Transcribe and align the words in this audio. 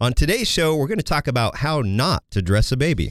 On 0.00 0.12
today's 0.12 0.46
show, 0.46 0.76
we're 0.76 0.86
going 0.86 0.98
to 0.98 1.02
talk 1.02 1.26
about 1.26 1.56
how 1.56 1.82
not 1.82 2.22
to 2.30 2.40
dress 2.40 2.70
a 2.70 2.76
baby. 2.76 3.10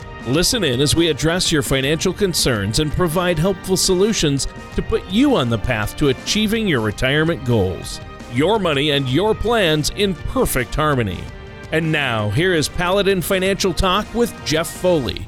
Listen 0.27 0.63
in 0.63 0.81
as 0.81 0.95
we 0.95 1.09
address 1.09 1.51
your 1.51 1.63
financial 1.63 2.13
concerns 2.13 2.77
and 2.77 2.91
provide 2.91 3.39
helpful 3.39 3.75
solutions 3.75 4.47
to 4.75 4.81
put 4.83 5.03
you 5.07 5.35
on 5.35 5.49
the 5.49 5.57
path 5.57 5.97
to 5.97 6.09
achieving 6.09 6.67
your 6.67 6.81
retirement 6.81 7.43
goals. 7.43 7.99
Your 8.31 8.59
money 8.59 8.91
and 8.91 9.09
your 9.09 9.33
plans 9.33 9.89
in 9.95 10.13
perfect 10.13 10.75
harmony. 10.75 11.23
And 11.71 11.91
now, 11.91 12.29
here 12.29 12.53
is 12.53 12.69
Paladin 12.69 13.21
Financial 13.23 13.73
Talk 13.73 14.13
with 14.13 14.33
Jeff 14.45 14.69
Foley. 14.69 15.25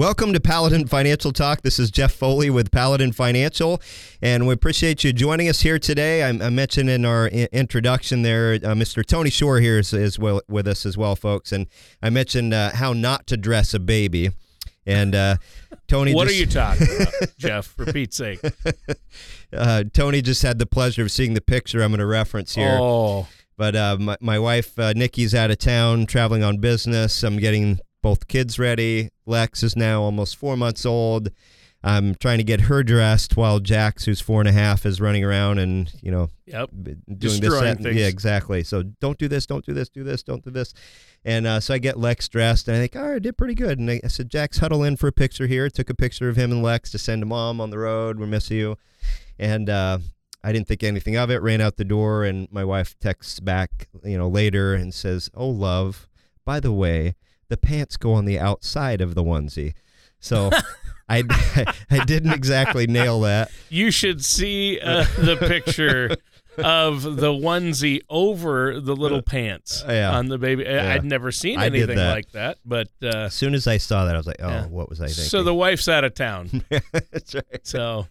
Welcome 0.00 0.32
to 0.32 0.40
Paladin 0.40 0.86
Financial 0.86 1.30
Talk. 1.30 1.60
This 1.60 1.78
is 1.78 1.90
Jeff 1.90 2.12
Foley 2.12 2.48
with 2.48 2.70
Paladin 2.70 3.12
Financial, 3.12 3.82
and 4.22 4.46
we 4.46 4.54
appreciate 4.54 5.04
you 5.04 5.12
joining 5.12 5.46
us 5.46 5.60
here 5.60 5.78
today. 5.78 6.22
I, 6.22 6.30
I 6.30 6.48
mentioned 6.48 6.88
in 6.88 7.04
our 7.04 7.26
I- 7.26 7.48
introduction 7.52 8.22
there, 8.22 8.54
uh, 8.54 8.72
Mr. 8.72 9.04
Tony 9.04 9.28
Shore 9.28 9.60
here 9.60 9.78
is, 9.78 9.92
is 9.92 10.18
well, 10.18 10.40
with 10.48 10.66
us 10.66 10.86
as 10.86 10.96
well, 10.96 11.16
folks. 11.16 11.52
And 11.52 11.66
I 12.02 12.08
mentioned 12.08 12.54
uh, 12.54 12.70
how 12.70 12.94
not 12.94 13.26
to 13.26 13.36
dress 13.36 13.74
a 13.74 13.78
baby. 13.78 14.30
And 14.86 15.14
uh, 15.14 15.36
Tony, 15.86 16.14
what 16.14 16.28
just, 16.28 16.34
are 16.34 16.40
you 16.40 16.46
talking 16.46 16.86
about, 16.96 17.36
Jeff? 17.38 17.66
For 17.66 17.92
Pete's 17.92 18.16
sake! 18.16 18.40
uh, 19.52 19.84
Tony 19.92 20.22
just 20.22 20.40
had 20.40 20.58
the 20.58 20.64
pleasure 20.64 21.02
of 21.02 21.10
seeing 21.10 21.34
the 21.34 21.42
picture 21.42 21.82
I'm 21.82 21.90
going 21.90 21.98
to 21.98 22.06
reference 22.06 22.54
here. 22.54 22.78
Oh, 22.80 23.28
But 23.58 23.76
uh, 23.76 23.98
my, 24.00 24.16
my 24.22 24.38
wife, 24.38 24.78
uh, 24.78 24.94
Nikki's 24.96 25.34
out 25.34 25.50
of 25.50 25.58
town 25.58 26.06
traveling 26.06 26.42
on 26.42 26.56
business. 26.56 27.22
I'm 27.22 27.36
getting 27.36 27.80
both 28.02 28.28
kids 28.28 28.58
ready. 28.58 29.10
Lex 29.26 29.62
is 29.62 29.76
now 29.76 30.02
almost 30.02 30.36
four 30.36 30.56
months 30.56 30.84
old. 30.86 31.30
I'm 31.82 32.14
trying 32.14 32.38
to 32.38 32.44
get 32.44 32.62
her 32.62 32.82
dressed 32.82 33.38
while 33.38 33.58
Jax, 33.58 34.04
who's 34.04 34.20
four 34.20 34.42
and 34.42 34.48
a 34.48 34.52
half, 34.52 34.84
is 34.84 35.00
running 35.00 35.24
around 35.24 35.58
and, 35.58 35.90
you 36.02 36.10
know, 36.10 36.28
yep. 36.44 36.68
doing 36.70 37.00
Destroying 37.08 37.40
this. 37.40 37.60
that, 37.60 37.82
things. 37.82 37.96
Yeah, 37.96 38.06
exactly. 38.06 38.64
So 38.64 38.82
don't 38.82 39.16
do 39.16 39.28
this, 39.28 39.46
don't 39.46 39.64
do 39.64 39.72
this, 39.72 39.88
do 39.88 40.04
this, 40.04 40.22
don't 40.22 40.44
do 40.44 40.50
this. 40.50 40.74
And 41.24 41.46
uh, 41.46 41.60
so 41.60 41.72
I 41.72 41.78
get 41.78 41.98
Lex 41.98 42.28
dressed, 42.28 42.68
and 42.68 42.76
I 42.76 42.80
think, 42.80 42.96
all 42.96 43.08
right, 43.08 43.16
I 43.16 43.18
did 43.18 43.38
pretty 43.38 43.54
good. 43.54 43.78
And 43.78 43.90
I, 43.90 44.00
I 44.04 44.08
said, 44.08 44.30
Jax, 44.30 44.58
huddle 44.58 44.84
in 44.84 44.96
for 44.96 45.06
a 45.06 45.12
picture 45.12 45.46
here. 45.46 45.70
Took 45.70 45.88
a 45.88 45.94
picture 45.94 46.28
of 46.28 46.36
him 46.36 46.52
and 46.52 46.62
Lex 46.62 46.90
to 46.90 46.98
send 46.98 47.22
to 47.22 47.26
mom 47.26 47.62
on 47.62 47.70
the 47.70 47.78
road. 47.78 48.18
We 48.18 48.26
miss 48.26 48.50
you. 48.50 48.76
And 49.38 49.70
uh, 49.70 50.00
I 50.44 50.52
didn't 50.52 50.68
think 50.68 50.82
anything 50.82 51.16
of 51.16 51.30
it. 51.30 51.40
Ran 51.40 51.62
out 51.62 51.76
the 51.76 51.84
door, 51.84 52.24
and 52.24 52.46
my 52.52 52.64
wife 52.64 52.94
texts 53.00 53.40
back, 53.40 53.88
you 54.04 54.18
know, 54.18 54.28
later 54.28 54.74
and 54.74 54.92
says, 54.92 55.30
"Oh, 55.32 55.48
love, 55.48 56.08
by 56.44 56.60
the 56.60 56.72
way, 56.72 57.14
the 57.50 57.58
pants 57.58 57.98
go 57.98 58.14
on 58.14 58.24
the 58.24 58.38
outside 58.38 59.02
of 59.02 59.14
the 59.14 59.22
onesie." 59.22 59.74
So. 60.18 60.50
I, 61.12 61.24
I 61.90 62.04
didn't 62.04 62.30
exactly 62.34 62.86
nail 62.86 63.22
that. 63.22 63.50
You 63.68 63.90
should 63.90 64.24
see 64.24 64.78
uh, 64.78 65.04
the 65.18 65.36
picture 65.36 66.14
of 66.56 67.02
the 67.02 67.32
onesie 67.32 68.02
over 68.08 68.78
the 68.78 68.94
little 68.94 69.20
pants 69.20 69.82
Uh, 69.82 69.90
yeah. 69.92 70.16
on 70.16 70.26
the 70.28 70.38
baby. 70.38 70.62
Yeah. 70.62 70.92
I'd 70.92 71.04
never 71.04 71.32
seen 71.32 71.58
anything 71.60 71.96
that. 71.96 72.12
like 72.14 72.30
that, 72.30 72.58
but 72.64 72.86
uh, 73.02 73.08
As 73.26 73.34
soon 73.34 73.54
as 73.54 73.66
I 73.66 73.78
saw 73.78 74.04
that, 74.04 74.14
I 74.14 74.18
was 74.18 74.28
like, 74.28 74.36
"Oh, 74.38 74.48
Yeah. 74.48 74.66
what 74.66 74.88
was 74.88 75.00
I 75.00 75.06
thinking?" 75.06 75.24
so 75.24 75.42
the 75.42 75.52
wife's 75.52 75.88
out 75.88 76.04
of 76.04 76.14
town. 76.14 76.62
That's 76.92 77.34
right. 77.34 77.66
So, 77.66 78.06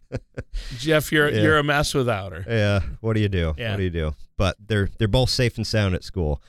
Jeff, 0.78 1.10
you're 1.14 1.30
you're 1.30 1.58
a 1.58 1.64
mess 1.64 1.94
without 1.94 2.34
her. 2.34 2.44
Yeah. 2.46 2.82
What 3.00 3.14
do 3.14 3.22
you 3.22 3.30
do? 3.30 3.54
Yeah. 3.58 3.72
What 3.72 3.78
do 3.78 3.84
you 3.84 3.90
do? 3.92 4.14
But 4.36 4.58
they're 4.60 4.90
they're 4.98 5.08
both 5.08 5.30
safe 5.30 5.56
and 5.56 5.66
sound 5.66 5.96
at 5.96 6.04
school. 6.04 6.42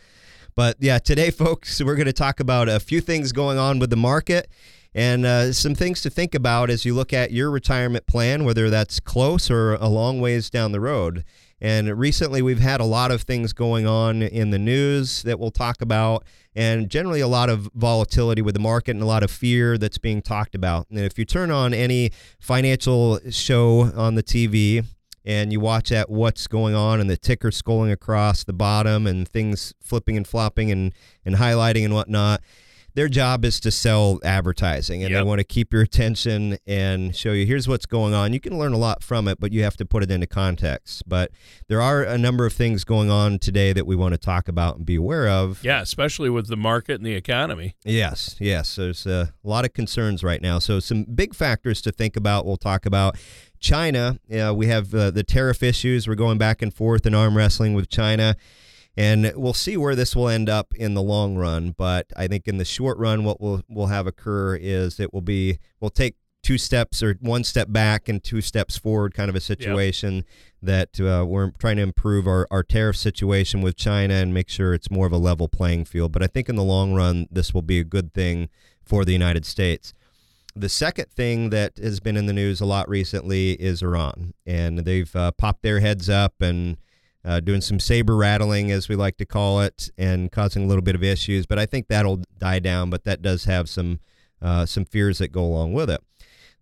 But 0.61 0.77
yeah, 0.79 0.99
today, 0.99 1.31
folks, 1.31 1.83
we're 1.83 1.95
going 1.95 2.05
to 2.05 2.13
talk 2.13 2.39
about 2.39 2.69
a 2.69 2.79
few 2.79 3.01
things 3.01 3.33
going 3.33 3.57
on 3.57 3.79
with 3.79 3.89
the 3.89 3.97
market 3.97 4.47
and 4.95 5.25
uh, 5.25 5.55
some 5.55 5.75
things 5.75 6.03
to 6.03 6.11
think 6.11 6.35
about 6.35 6.69
as 6.69 6.85
you 6.85 6.93
look 6.93 7.15
at 7.15 7.33
your 7.33 7.51
retirement 7.51 8.07
plan, 8.07 8.45
whether 8.45 8.69
that's 8.69 9.01
close 9.01 9.51
or 9.51 9.77
a 9.77 9.89
long 9.89 10.21
ways 10.21 10.51
down 10.51 10.73
the 10.73 10.81
road. 10.81 11.25
And 11.63 11.99
recently, 11.99 12.43
we've 12.43 12.59
had 12.59 12.79
a 12.79 12.85
lot 12.85 13.11
of 13.11 13.23
things 13.23 13.55
going 13.55 13.87
on 13.87 14.21
in 14.21 14.51
the 14.51 14.59
news 14.59 15.23
that 15.23 15.41
we'll 15.41 15.51
talk 15.51 15.81
about, 15.81 16.27
and 16.55 16.91
generally 16.91 17.21
a 17.21 17.27
lot 17.27 17.49
of 17.49 17.71
volatility 17.75 18.43
with 18.43 18.53
the 18.53 18.61
market 18.61 18.91
and 18.91 19.03
a 19.03 19.07
lot 19.07 19.23
of 19.23 19.31
fear 19.31 19.79
that's 19.79 19.97
being 19.97 20.21
talked 20.21 20.55
about. 20.55 20.87
And 20.91 20.99
if 20.99 21.19
you 21.19 21.25
turn 21.25 21.51
on 21.51 21.73
any 21.73 22.11
financial 22.39 23.19
show 23.31 23.93
on 23.97 24.15
the 24.15 24.23
TV, 24.23 24.85
and 25.25 25.53
you 25.53 25.61
watch 25.61 25.93
at 25.93 26.09
what's 26.09 26.47
going 26.47 26.75
on 26.75 27.01
and 27.01 27.11
the 27.11 27.17
ticker 27.17 27.51
scrolling 27.51 27.93
across 27.93 28.45
the 28.45 28.53
bottom 28.53 29.07
and 29.07 29.29
things 29.29 29.75
flipping 29.81 30.17
and 30.17 30.27
flopping 30.27 30.71
and, 30.71 30.93
and 31.25 31.37
highlighting 31.37 31.85
and 31.85 31.95
whatnot. 31.95 32.41
Their 32.95 33.09
job 33.09 33.45
is 33.45 33.61
to 33.61 33.71
sell 33.71 34.19
advertising 34.25 35.03
and 35.05 35.15
they 35.15 35.23
want 35.23 35.39
to 35.39 35.45
keep 35.45 35.73
your 35.73 35.83
attention 35.83 36.59
and 36.67 37.15
show 37.15 37.33
you 37.33 37.47
here's 37.47 37.69
what's 37.69 37.87
going 37.87 38.15
on. 38.15 38.33
You 38.33 38.41
can 38.41 38.59
learn 38.59 38.73
a 38.73 38.79
lot 38.79 39.03
from 39.03 39.29
it, 39.29 39.39
but 39.41 39.53
you 39.53 39.63
have 39.63 39.77
to 39.79 39.85
put 39.85 40.03
it 40.03 40.11
into 40.11 40.27
context. 40.27 41.05
But 41.07 41.31
there 41.69 41.81
are 41.81 42.03
a 42.03 42.19
number 42.19 42.47
of 42.47 42.53
things 42.53 42.85
going 42.85 43.11
on 43.11 43.39
today 43.39 43.73
that 43.73 43.87
we 43.87 43.97
want 43.97 44.13
to 44.13 44.19
talk 44.19 44.49
about 44.49 44.77
and 44.77 44.87
be 44.87 44.97
aware 44.97 45.29
of. 45.29 45.63
Yeah, 45.63 45.81
especially 45.81 46.31
with 46.31 46.49
the 46.49 46.57
market 46.57 46.95
and 46.95 47.07
the 47.07 47.15
economy. 47.15 47.75
Yes, 47.85 48.37
yes. 48.41 48.77
There's 48.77 49.07
a 49.07 49.33
lot 49.43 49.65
of 49.65 49.73
concerns 49.73 50.25
right 50.25 50.43
now. 50.43 50.59
So, 50.59 50.81
some 50.81 51.05
big 51.05 51.35
factors 51.35 51.81
to 51.83 51.93
think 51.93 52.17
about. 52.17 52.45
We'll 52.45 52.57
talk 52.57 52.87
about 52.87 53.17
China. 53.61 54.19
Uh, 54.33 54.55
we 54.55 54.67
have 54.67 54.95
uh, 54.95 55.11
the 55.11 55.23
tariff 55.23 55.63
issues. 55.63 56.09
We're 56.09 56.15
going 56.15 56.39
back 56.39 56.63
and 56.63 56.73
forth 56.73 57.07
in 57.07 57.15
arm 57.15 57.37
wrestling 57.37 57.75
with 57.75 57.89
China. 57.89 58.37
And 58.97 59.33
we'll 59.37 59.55
see 59.55 59.77
where 59.77 59.95
this 59.95 60.17
will 60.17 60.29
end 60.29 60.49
up 60.49 60.75
in 60.75 60.95
the 60.95 61.03
long 61.03 61.37
run. 61.37 61.75
But 61.77 62.07
I 62.17 62.27
think 62.27 62.49
in 62.49 62.59
the 62.59 62.65
short 62.65 62.99
run, 62.99 63.25
what 63.25 63.41
will 63.41 63.63
will 63.69 63.87
have 63.87 64.07
occur 64.07 64.57
is 64.57 64.99
it 65.01 65.15
will 65.15 65.21
be 65.21 65.59
we'll 65.81 65.91
take 65.91 66.17
two 66.43 66.59
steps 66.59 67.03
or 67.03 67.17
one 67.21 67.45
step 67.45 67.71
back 67.71 68.09
and 68.09 68.23
two 68.23 68.41
steps 68.41 68.77
forward, 68.77 69.15
kind 69.15 69.29
of 69.29 69.37
a 69.37 69.41
situation 69.41 70.25
that 70.63 71.01
uh, 71.01 71.25
we're 71.27 71.51
trying 71.59 71.77
to 71.77 71.83
improve 71.83 72.27
our, 72.27 72.47
our 72.51 72.63
tariff 72.63 72.97
situation 72.97 73.61
with 73.61 73.77
China 73.77 74.15
and 74.15 74.35
make 74.35 74.49
sure 74.49 74.75
it's 74.75 74.91
more 74.91 75.07
of 75.07 75.13
a 75.13 75.19
level 75.19 75.49
playing 75.49 75.85
field. 75.85 76.13
But 76.13 76.23
I 76.23 76.27
think 76.27 76.49
in 76.49 76.57
the 76.57 76.63
long 76.65 76.95
run, 76.95 77.27
this 77.31 77.53
will 77.53 77.63
be 77.63 77.79
a 77.79 77.85
good 77.85 78.13
thing 78.15 78.49
for 78.83 79.05
the 79.05 79.13
United 79.13 79.45
States. 79.45 79.93
The 80.57 80.69
second 80.69 81.11
thing 81.11 81.51
that 81.51 81.79
has 81.79 82.01
been 82.01 82.17
in 82.17 82.27
the 82.27 82.33
news 82.33 82.61
a 82.61 82.67
lot 82.67 82.89
recently 82.89 83.53
is 83.53 83.83
Iran, 83.83 84.35
and 84.45 84.81
they've 84.81 85.15
uh, 85.15 85.31
popped 85.33 85.63
their 85.63 85.81
heads 85.81 86.09
up 86.09 86.35
and 86.41 86.77
uh, 87.25 87.41
doing 87.41 87.61
some 87.61 87.79
saber 87.79 88.17
rattling, 88.17 88.71
as 88.71 88.89
we 88.89 88.97
like 88.97 89.17
to 89.19 89.27
call 89.27 89.61
it, 89.61 89.91
and 89.99 90.33
causing 90.33 90.65
a 90.65 90.67
little 90.67 90.83
bit 90.83 90.95
of 90.95 91.03
issues. 91.03 91.47
But 91.47 91.59
I 91.59 91.67
think 91.67 91.89
that'll 91.89 92.23
die 92.39 92.59
down. 92.59 92.91
But 92.91 93.05
that 93.05 93.23
does 93.23 93.45
have 93.45 93.69
some 93.69 94.01
uh, 94.43 94.67
some 94.67 94.85
fears 94.85 95.19
that 95.19 95.29
go 95.29 95.45
along 95.45 95.73
with 95.73 95.91
it. 95.91 96.01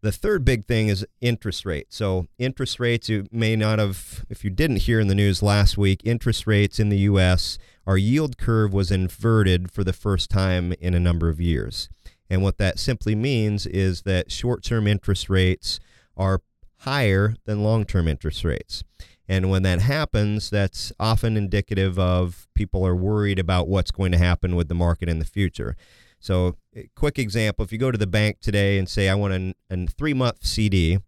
The 0.00 0.12
third 0.12 0.44
big 0.44 0.64
thing 0.64 0.88
is 0.88 1.04
interest 1.20 1.64
rates. 1.64 1.96
So 1.96 2.26
interest 2.38 2.78
rates, 2.78 3.08
you 3.08 3.26
may 3.32 3.56
not 3.56 3.80
have, 3.80 4.24
if 4.30 4.44
you 4.44 4.50
didn't 4.50 4.82
hear 4.82 5.00
in 5.00 5.08
the 5.08 5.14
news 5.14 5.42
last 5.42 5.76
week, 5.76 6.00
interest 6.04 6.46
rates 6.46 6.78
in 6.78 6.88
the 6.88 6.98
U.S. 6.98 7.58
Our 7.84 7.96
yield 7.96 8.38
curve 8.38 8.72
was 8.72 8.92
inverted 8.92 9.72
for 9.72 9.82
the 9.82 9.92
first 9.92 10.30
time 10.30 10.72
in 10.80 10.94
a 10.94 11.00
number 11.00 11.28
of 11.28 11.40
years. 11.40 11.88
And 12.30 12.42
what 12.42 12.58
that 12.58 12.78
simply 12.78 13.16
means 13.16 13.66
is 13.66 14.02
that 14.02 14.30
short 14.30 14.62
term 14.62 14.86
interest 14.86 15.28
rates 15.28 15.80
are 16.16 16.42
higher 16.80 17.34
than 17.44 17.64
long 17.64 17.84
term 17.84 18.06
interest 18.06 18.44
rates. 18.44 18.84
And 19.28 19.50
when 19.50 19.62
that 19.64 19.80
happens, 19.80 20.48
that's 20.48 20.90
often 20.98 21.36
indicative 21.36 21.98
of 21.98 22.48
people 22.54 22.86
are 22.86 22.96
worried 22.96 23.38
about 23.38 23.68
what's 23.68 23.90
going 23.90 24.10
to 24.12 24.18
happen 24.18 24.56
with 24.56 24.68
the 24.68 24.74
market 24.74 25.08
in 25.08 25.18
the 25.18 25.26
future. 25.26 25.76
So, 26.18 26.56
a 26.74 26.88
quick 26.96 27.18
example 27.18 27.64
if 27.64 27.70
you 27.70 27.78
go 27.78 27.90
to 27.90 27.98
the 27.98 28.06
bank 28.06 28.40
today 28.40 28.78
and 28.78 28.88
say, 28.88 29.08
I 29.08 29.14
want 29.14 29.34
a, 29.34 29.54
a 29.70 29.86
three 29.86 30.14
month 30.14 30.44
CD, 30.46 30.98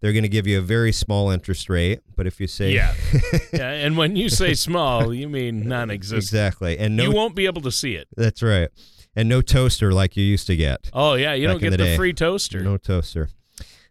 they're 0.00 0.12
going 0.12 0.22
to 0.22 0.28
give 0.28 0.46
you 0.46 0.58
a 0.58 0.62
very 0.62 0.92
small 0.92 1.30
interest 1.30 1.68
rate. 1.70 2.00
But 2.14 2.26
if 2.26 2.38
you 2.40 2.46
say, 2.46 2.72
Yeah. 2.72 2.94
yeah, 3.52 3.70
and 3.72 3.96
when 3.96 4.14
you 4.16 4.28
say 4.28 4.52
small, 4.54 5.12
you 5.12 5.28
mean 5.28 5.66
non-existent. 5.66 6.22
exactly, 6.22 6.78
and 6.78 6.96
no, 6.96 7.04
You 7.04 7.12
won't 7.12 7.34
be 7.34 7.46
able 7.46 7.62
to 7.62 7.72
see 7.72 7.94
it. 7.94 8.06
that's 8.16 8.42
right, 8.42 8.68
and 9.16 9.28
no 9.28 9.40
toaster 9.40 9.92
like 9.92 10.16
you 10.16 10.24
used 10.24 10.46
to 10.48 10.56
get. 10.56 10.90
Oh 10.92 11.14
yeah, 11.14 11.32
you 11.32 11.46
don't 11.46 11.60
get 11.60 11.70
the 11.70 11.78
the, 11.78 11.96
free 11.96 12.12
toaster. 12.12 12.60
No 12.60 12.76
toaster. 12.76 13.30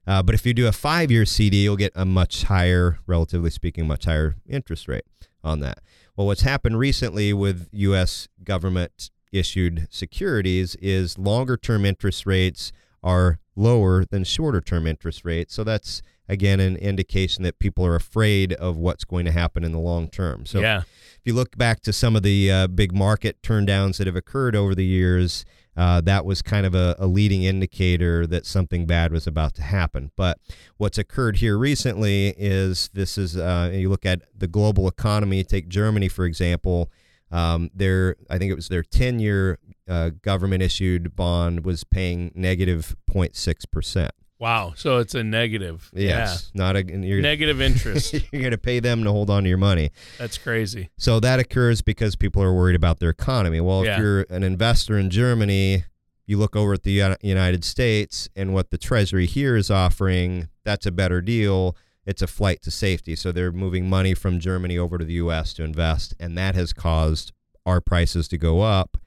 Uh, 0.08 0.22
but 0.22 0.36
if 0.36 0.46
you 0.46 0.54
do 0.54 0.68
a 0.68 0.72
five 0.72 1.12
year 1.12 1.26
CD, 1.26 1.64
you'll 1.64 1.76
get 1.76 1.94
a 1.96 2.06
much 2.06 2.44
higher, 2.44 3.00
relatively 3.08 3.50
speaking, 3.50 3.88
much 3.88 4.06
higher 4.06 4.36
interest 4.48 4.88
rate 4.88 5.06
on 5.44 5.60
that. 5.62 5.80
Well, 6.16 6.28
what's 6.28 6.42
happened 6.42 6.80
recently 6.80 7.34
with 7.34 7.68
U.S. 7.72 8.28
government 8.44 9.12
issued 9.32 9.88
securities 9.90 10.76
is 10.76 11.18
longer 11.18 11.58
term 11.58 11.86
interest 11.86 12.26
rates 12.26 12.72
are 13.04 13.40
lower 13.56 14.06
than 14.06 14.24
shorter 14.24 14.62
term 14.62 14.88
interest 14.88 15.24
rates. 15.26 15.54
So 15.54 15.64
that's 15.64 16.02
again 16.28 16.60
an 16.60 16.76
indication 16.78 17.44
that 17.44 17.60
people 17.60 17.86
are 17.86 17.96
afraid 17.96 18.54
of 18.54 18.78
what's 18.78 19.06
going 19.06 19.26
to 19.26 19.32
happen 19.32 19.64
in 19.64 19.72
the 19.72 19.80
long 19.80 20.10
term. 20.10 20.46
So 20.46 20.60
yeah. 20.60 20.80
if 20.80 21.22
you 21.24 21.34
look 21.34 21.58
back 21.58 21.82
to 21.82 21.94
some 21.94 22.16
of 22.16 22.24
the 22.24 22.52
uh, 22.52 22.68
big 22.68 22.94
market 22.94 23.42
turndowns 23.42 23.98
that 23.98 24.08
have 24.08 24.16
occurred 24.16 24.56
over 24.56 24.74
the 24.74 24.86
years, 24.86 25.46
uh, 25.78 26.02
that 26.02 26.26
was 26.26 26.42
kind 26.42 26.66
of 26.66 26.74
a, 26.74 26.96
a, 27.00 27.08
leading 27.08 27.44
indicator 27.44 28.26
that 28.28 28.46
something 28.46 28.86
bad 28.86 29.12
was 29.12 29.28
about 29.28 29.54
to 29.56 29.62
happen. 29.62 30.12
But 30.16 30.40
what's 30.78 30.98
occurred 30.98 31.38
here 31.38 31.58
recently 31.58 32.34
is 32.38 32.90
this 32.94 33.18
is 33.18 33.36
uh, 33.36 33.72
you 33.74 33.90
look 33.90 34.06
at 34.06 34.22
the 34.38 34.48
global 34.48 34.88
economy. 34.88 35.44
Take 35.44 35.68
Germany 35.68 36.08
for 36.08 36.26
example. 36.26 36.92
Um, 37.32 37.70
their 37.74 38.16
I 38.30 38.38
think 38.38 38.52
it 38.52 38.56
was 38.56 38.70
their 38.70 38.84
10 38.84 39.20
year 39.20 39.60
uh, 39.90 40.12
government 40.22 40.64
issued 40.64 41.16
bond 41.16 41.66
was 41.66 41.84
paying 41.84 42.32
negative 42.36 42.96
0.6 43.10 43.70
percent. 43.70 44.12
Wow. 44.38 44.74
So 44.76 44.98
it's 45.00 45.16
a 45.16 45.24
negative. 45.24 45.90
Yes. 45.94 46.52
Yeah. 46.54 46.64
Not 46.64 46.76
a 46.76 46.84
you're, 46.84 47.22
negative 47.22 47.62
interest. 47.62 48.14
you're 48.32 48.42
going 48.42 48.52
to 48.52 48.58
pay 48.58 48.80
them 48.80 49.04
to 49.04 49.12
hold 49.12 49.30
on 49.30 49.44
to 49.44 49.50
your 49.50 49.58
money. 49.58 49.92
That's 50.18 50.38
crazy. 50.38 50.90
So 50.98 51.20
that 51.22 51.40
occurs 51.40 51.82
because 51.82 52.16
people 52.16 52.44
are 52.44 52.54
worried 52.54 52.76
about 52.76 53.00
their 53.00 53.10
economy. 53.10 53.62
Well, 53.62 53.86
yeah. 53.86 53.94
if 53.94 54.00
you're 54.00 54.22
an 54.30 54.44
investor 54.44 54.98
in 54.98 55.10
Germany, 55.10 55.86
you 56.26 56.38
look 56.38 56.56
over 56.56 56.74
at 56.74 56.84
the 56.84 57.18
United 57.22 57.64
States 57.64 58.28
and 58.36 58.54
what 58.54 58.72
the 58.72 58.78
Treasury 58.78 59.26
here 59.26 59.56
is 59.56 59.72
offering, 59.72 60.50
that's 60.64 60.86
a 60.86 60.92
better 60.92 61.22
deal. 61.22 61.76
It's 62.06 62.22
a 62.22 62.28
flight 62.28 62.62
to 62.64 62.72
safety. 62.72 63.16
So 63.16 63.32
they're 63.32 63.52
moving 63.52 63.90
money 63.90 64.14
from 64.14 64.40
Germany 64.40 64.78
over 64.78 64.98
to 64.98 65.06
the 65.06 65.14
U.S. 65.14 65.54
to 65.54 65.64
invest, 65.64 66.14
and 66.20 66.38
that 66.38 66.56
has 66.56 66.74
caused 66.74 67.32
our 67.66 67.82
prices 67.82 68.28
to 68.28 68.38
go 68.38 68.62
up 68.62 68.98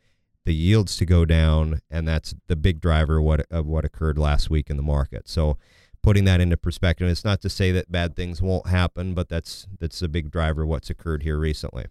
the 0.48 0.54
yields 0.54 0.96
to 0.96 1.04
go 1.04 1.26
down, 1.26 1.82
and 1.90 2.08
that's 2.08 2.34
the 2.46 2.56
big 2.56 2.80
driver 2.80 3.18
of 3.18 3.24
what, 3.24 3.46
of 3.50 3.66
what 3.66 3.84
occurred 3.84 4.16
last 4.16 4.48
week 4.48 4.70
in 4.70 4.78
the 4.78 4.82
market. 4.82 5.28
So, 5.28 5.58
putting 6.02 6.24
that 6.24 6.40
into 6.40 6.56
perspective, 6.56 7.06
it's 7.06 7.22
not 7.22 7.42
to 7.42 7.50
say 7.50 7.70
that 7.72 7.92
bad 7.92 8.16
things 8.16 8.40
won't 8.40 8.66
happen, 8.66 9.12
but 9.12 9.28
that's 9.28 9.66
that's 9.78 10.00
a 10.00 10.08
big 10.08 10.30
driver 10.30 10.62
of 10.62 10.70
what's 10.70 10.88
occurred 10.88 11.22
here 11.22 11.38
recently. 11.38 11.84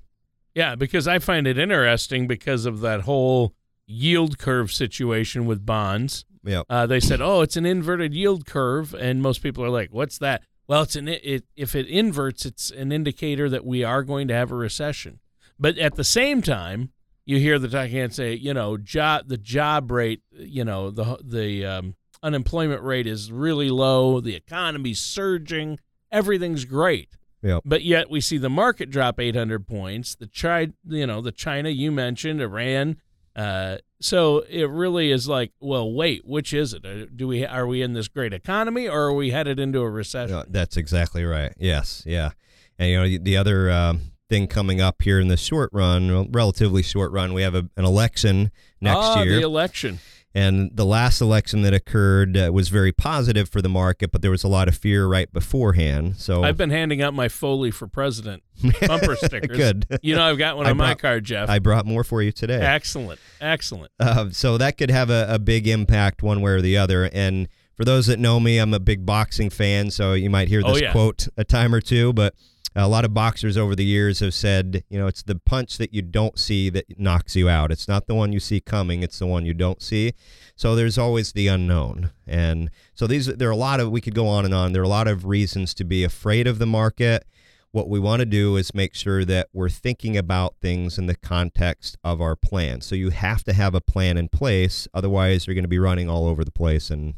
Yeah, 0.56 0.74
because 0.74 1.08
I 1.08 1.20
find 1.20 1.46
it 1.46 1.60
interesting 1.60 2.26
because 2.26 2.66
of 2.66 2.80
that 2.80 3.02
whole 3.02 3.54
yield 3.86 4.40
curve 4.40 4.72
situation 4.72 5.46
with 5.46 5.64
bonds. 5.64 6.26
Yeah, 6.44 6.64
uh, 6.68 6.88
they 6.88 7.00
said, 7.00 7.22
"Oh, 7.22 7.42
it's 7.42 7.58
an 7.58 7.66
inverted 7.68 8.16
yield 8.16 8.48
curve," 8.48 8.96
and 8.96 9.22
most 9.22 9.44
people 9.44 9.64
are 9.64 9.70
like, 9.70 9.94
"What's 9.94 10.18
that?" 10.18 10.42
Well, 10.68 10.82
it's 10.82 10.96
an 10.96 11.10
it, 11.10 11.46
if 11.56 11.76
it 11.76 11.86
inverts, 11.86 12.44
it's 12.44 12.72
an 12.72 12.92
indicator 12.92 13.52
that 13.52 13.68
we 13.68 13.84
are 13.84 14.02
going 14.02 14.28
to 14.30 14.34
have 14.34 14.52
a 14.52 14.56
recession. 14.56 15.20
But 15.60 15.78
at 15.78 15.94
the 15.94 16.04
same 16.04 16.42
time, 16.42 16.92
you 17.28 17.40
hear 17.40 17.60
the 17.60 17.78
and 17.78 18.14
say, 18.14 18.34
you 18.34 18.54
know, 18.54 18.78
job 18.78 19.28
the 19.28 19.38
job 19.38 19.92
rate, 19.92 20.22
you 20.32 20.64
know, 20.64 20.90
the 20.90 21.20
the 21.22 21.66
um, 21.66 21.96
unemployment 22.24 22.82
rate 22.82 23.06
is 23.06 23.32
really 23.32 23.70
low, 23.70 24.22
the 24.22 24.34
economy's 24.34 25.02
surging, 25.02 25.78
everything's 26.10 26.64
great. 26.64 27.10
Yep. 27.44 27.64
But 27.66 27.84
yet 27.84 28.10
we 28.10 28.22
see 28.22 28.38
the 28.38 28.50
market 28.50 28.90
drop 28.90 29.20
800 29.20 29.68
points. 29.68 30.16
The 30.16 30.28
China, 30.28 30.72
you 30.86 31.06
know, 31.06 31.22
the 31.22 31.34
China 31.34 31.70
you 31.70 31.92
mentioned, 31.92 32.42
Iran. 32.42 32.98
Uh, 33.36 33.78
so 34.00 34.46
it 34.50 34.70
really 34.70 35.12
is 35.12 35.28
like, 35.28 35.52
well, 35.60 35.92
wait, 35.92 36.26
which 36.26 36.54
is 36.54 36.74
it? 36.74 36.86
Uh, 36.86 37.08
do 37.14 37.28
we 37.28 37.46
are 37.46 37.68
we 37.68 37.82
in 37.82 37.92
this 37.92 38.08
great 38.08 38.32
economy 38.32 38.88
or 38.88 39.02
are 39.08 39.14
we 39.14 39.32
headed 39.32 39.60
into 39.60 39.82
a 39.82 39.90
recession? 39.90 40.44
that's 40.48 40.78
exactly 40.78 41.26
right. 41.26 41.54
Yes, 41.58 42.04
yeah. 42.06 42.32
And 42.80 42.90
you 42.90 42.98
know 42.98 43.24
the 43.24 43.36
other 43.36 43.70
um, 43.70 44.12
thing 44.30 44.48
coming 44.48 44.82
up 44.82 45.02
here 45.02 45.20
in 45.20 45.28
the 45.28 45.38
short 45.38 45.70
run, 45.74 46.32
relatively 46.32 46.82
short 46.82 47.12
run. 47.12 47.34
We 47.34 47.42
have 47.42 47.56
a, 47.56 47.70
an 47.76 47.86
election 47.86 48.52
next 48.82 48.98
ah, 49.00 49.24
year. 49.24 49.36
the 49.36 49.46
election. 49.46 50.00
And 50.36 50.70
the 50.72 50.86
last 50.86 51.20
election 51.20 51.64
that 51.64 51.74
occurred 51.74 52.38
uh, 52.38 52.52
was 52.54 52.70
very 52.70 52.92
positive 52.92 53.50
for 53.50 53.60
the 53.60 53.70
market, 53.70 54.12
but 54.12 54.22
there 54.22 54.30
was 54.30 54.44
a 54.44 54.48
lot 54.48 54.68
of 54.68 54.78
fear 54.78 55.08
right 55.08 55.32
beforehand. 55.34 56.18
So 56.18 56.44
I've 56.44 56.58
been 56.58 56.70
handing 56.70 57.02
out 57.02 57.16
my 57.16 57.28
Foley 57.28 57.72
for 57.72 57.88
president 57.88 58.44
bumper 58.86 59.16
stickers. 59.22 59.58
Good. 59.58 60.00
You 60.04 60.16
know, 60.16 60.24
I've 60.24 60.38
got 60.38 60.56
one 60.56 60.68
I 60.68 60.72
on 60.72 60.78
brought, 60.78 60.88
my 60.90 60.94
car, 60.94 61.20
Jeff. 61.22 61.50
I 61.50 61.58
brought 61.58 61.88
more 61.88 62.04
for 62.04 62.22
you 62.22 62.32
today. 62.32 62.60
Excellent. 62.62 63.20
Excellent. 63.42 63.92
Uh, 64.00 64.30
so 64.30 64.60
that 64.60 64.78
could 64.78 64.92
have 64.92 65.10
a, 65.10 65.26
a 65.28 65.40
big 65.40 65.68
impact 65.68 66.22
one 66.22 66.42
way 66.42 66.52
or 66.52 66.62
the 66.62 66.78
other. 66.78 67.10
And 67.12 67.48
for 67.78 67.86
those 67.86 68.08
that 68.08 68.20
know 68.20 68.40
me, 68.40 68.58
I'm 68.58 68.74
a 68.74 68.80
big 68.80 69.06
boxing 69.06 69.50
fan, 69.52 69.92
so 69.92 70.14
you 70.14 70.30
might 70.30 70.48
hear 70.48 70.62
oh, 70.66 70.74
this 70.74 70.82
oh, 70.82 70.86
yeah. 70.86 70.92
quote 70.92 71.28
a 71.38 71.44
time 71.44 71.74
or 71.74 71.80
two, 71.80 72.12
but 72.12 72.34
a 72.76 72.88
lot 72.88 73.06
of 73.06 73.14
boxers 73.14 73.56
over 73.56 73.76
the 73.76 73.86
years 73.86 74.20
have 74.20 74.34
said, 74.34 74.84
you 74.90 75.00
know, 75.00 75.08
it's 75.08 75.24
the 75.24 75.36
punch 75.36 75.78
that 75.78 75.94
you 75.94 76.02
don't 76.02 76.38
see 76.38 76.70
that 76.70 77.00
knocks 77.00 77.36
you 77.36 77.48
out. 77.48 77.72
It's 77.72 77.88
not 77.88 78.08
the 78.08 78.16
one 78.16 78.34
you 78.34 78.40
see 78.40 78.60
coming, 78.60 79.04
it's 79.04 79.20
the 79.20 79.28
one 79.28 79.46
you 79.46 79.54
don't 79.54 79.82
see. 79.82 80.14
So 80.56 80.76
there's 80.76 80.98
always 80.98 81.34
the 81.34 81.48
unknown. 81.48 82.12
And 82.26 82.70
so 82.94 83.08
these 83.08 83.28
there 83.28 83.50
are 83.50 83.52
a 83.52 83.56
lot 83.56 83.80
of 83.80 83.92
we 83.92 84.02
could 84.02 84.16
go 84.16 84.28
on 84.28 84.46
and 84.46 84.54
on. 84.54 84.74
There 84.74 84.82
are 84.82 84.86
a 84.86 84.90
lot 84.90 85.08
of 85.08 85.26
reasons 85.26 85.74
to 85.76 85.84
be 85.84 86.04
afraid 86.04 86.48
of 86.48 86.60
the 86.60 86.66
market. 86.66 87.26
What 87.72 87.90
we 87.90 88.00
want 88.00 88.22
to 88.22 88.26
do 88.26 88.56
is 88.56 88.74
make 88.74 88.96
sure 88.96 89.26
that 89.26 89.50
we're 89.54 89.70
thinking 89.70 90.18
about 90.18 90.56
things 90.62 90.98
in 90.98 91.06
the 91.06 91.16
context 91.16 91.98
of 92.04 92.22
our 92.22 92.36
plan. 92.36 92.82
So 92.82 92.96
you 92.96 93.10
have 93.10 93.44
to 93.44 93.54
have 93.54 93.76
a 93.76 93.82
plan 93.82 94.18
in 94.18 94.30
place, 94.30 94.88
otherwise 94.94 95.46
you're 95.46 95.54
going 95.54 95.64
to 95.64 95.68
be 95.68 95.80
running 95.80 96.10
all 96.10 96.28
over 96.28 96.44
the 96.44 96.52
place 96.52 96.90
and 96.90 97.16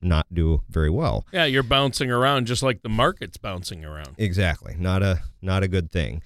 not 0.00 0.26
do 0.32 0.62
very 0.68 0.90
well. 0.90 1.26
Yeah, 1.32 1.44
you're 1.44 1.62
bouncing 1.62 2.10
around 2.10 2.46
just 2.46 2.62
like 2.62 2.82
the 2.82 2.88
market's 2.88 3.36
bouncing 3.36 3.84
around. 3.84 4.14
Exactly. 4.18 4.76
Not 4.78 5.02
a 5.02 5.22
not 5.42 5.62
a 5.62 5.68
good 5.68 5.90
thing. 5.90 6.22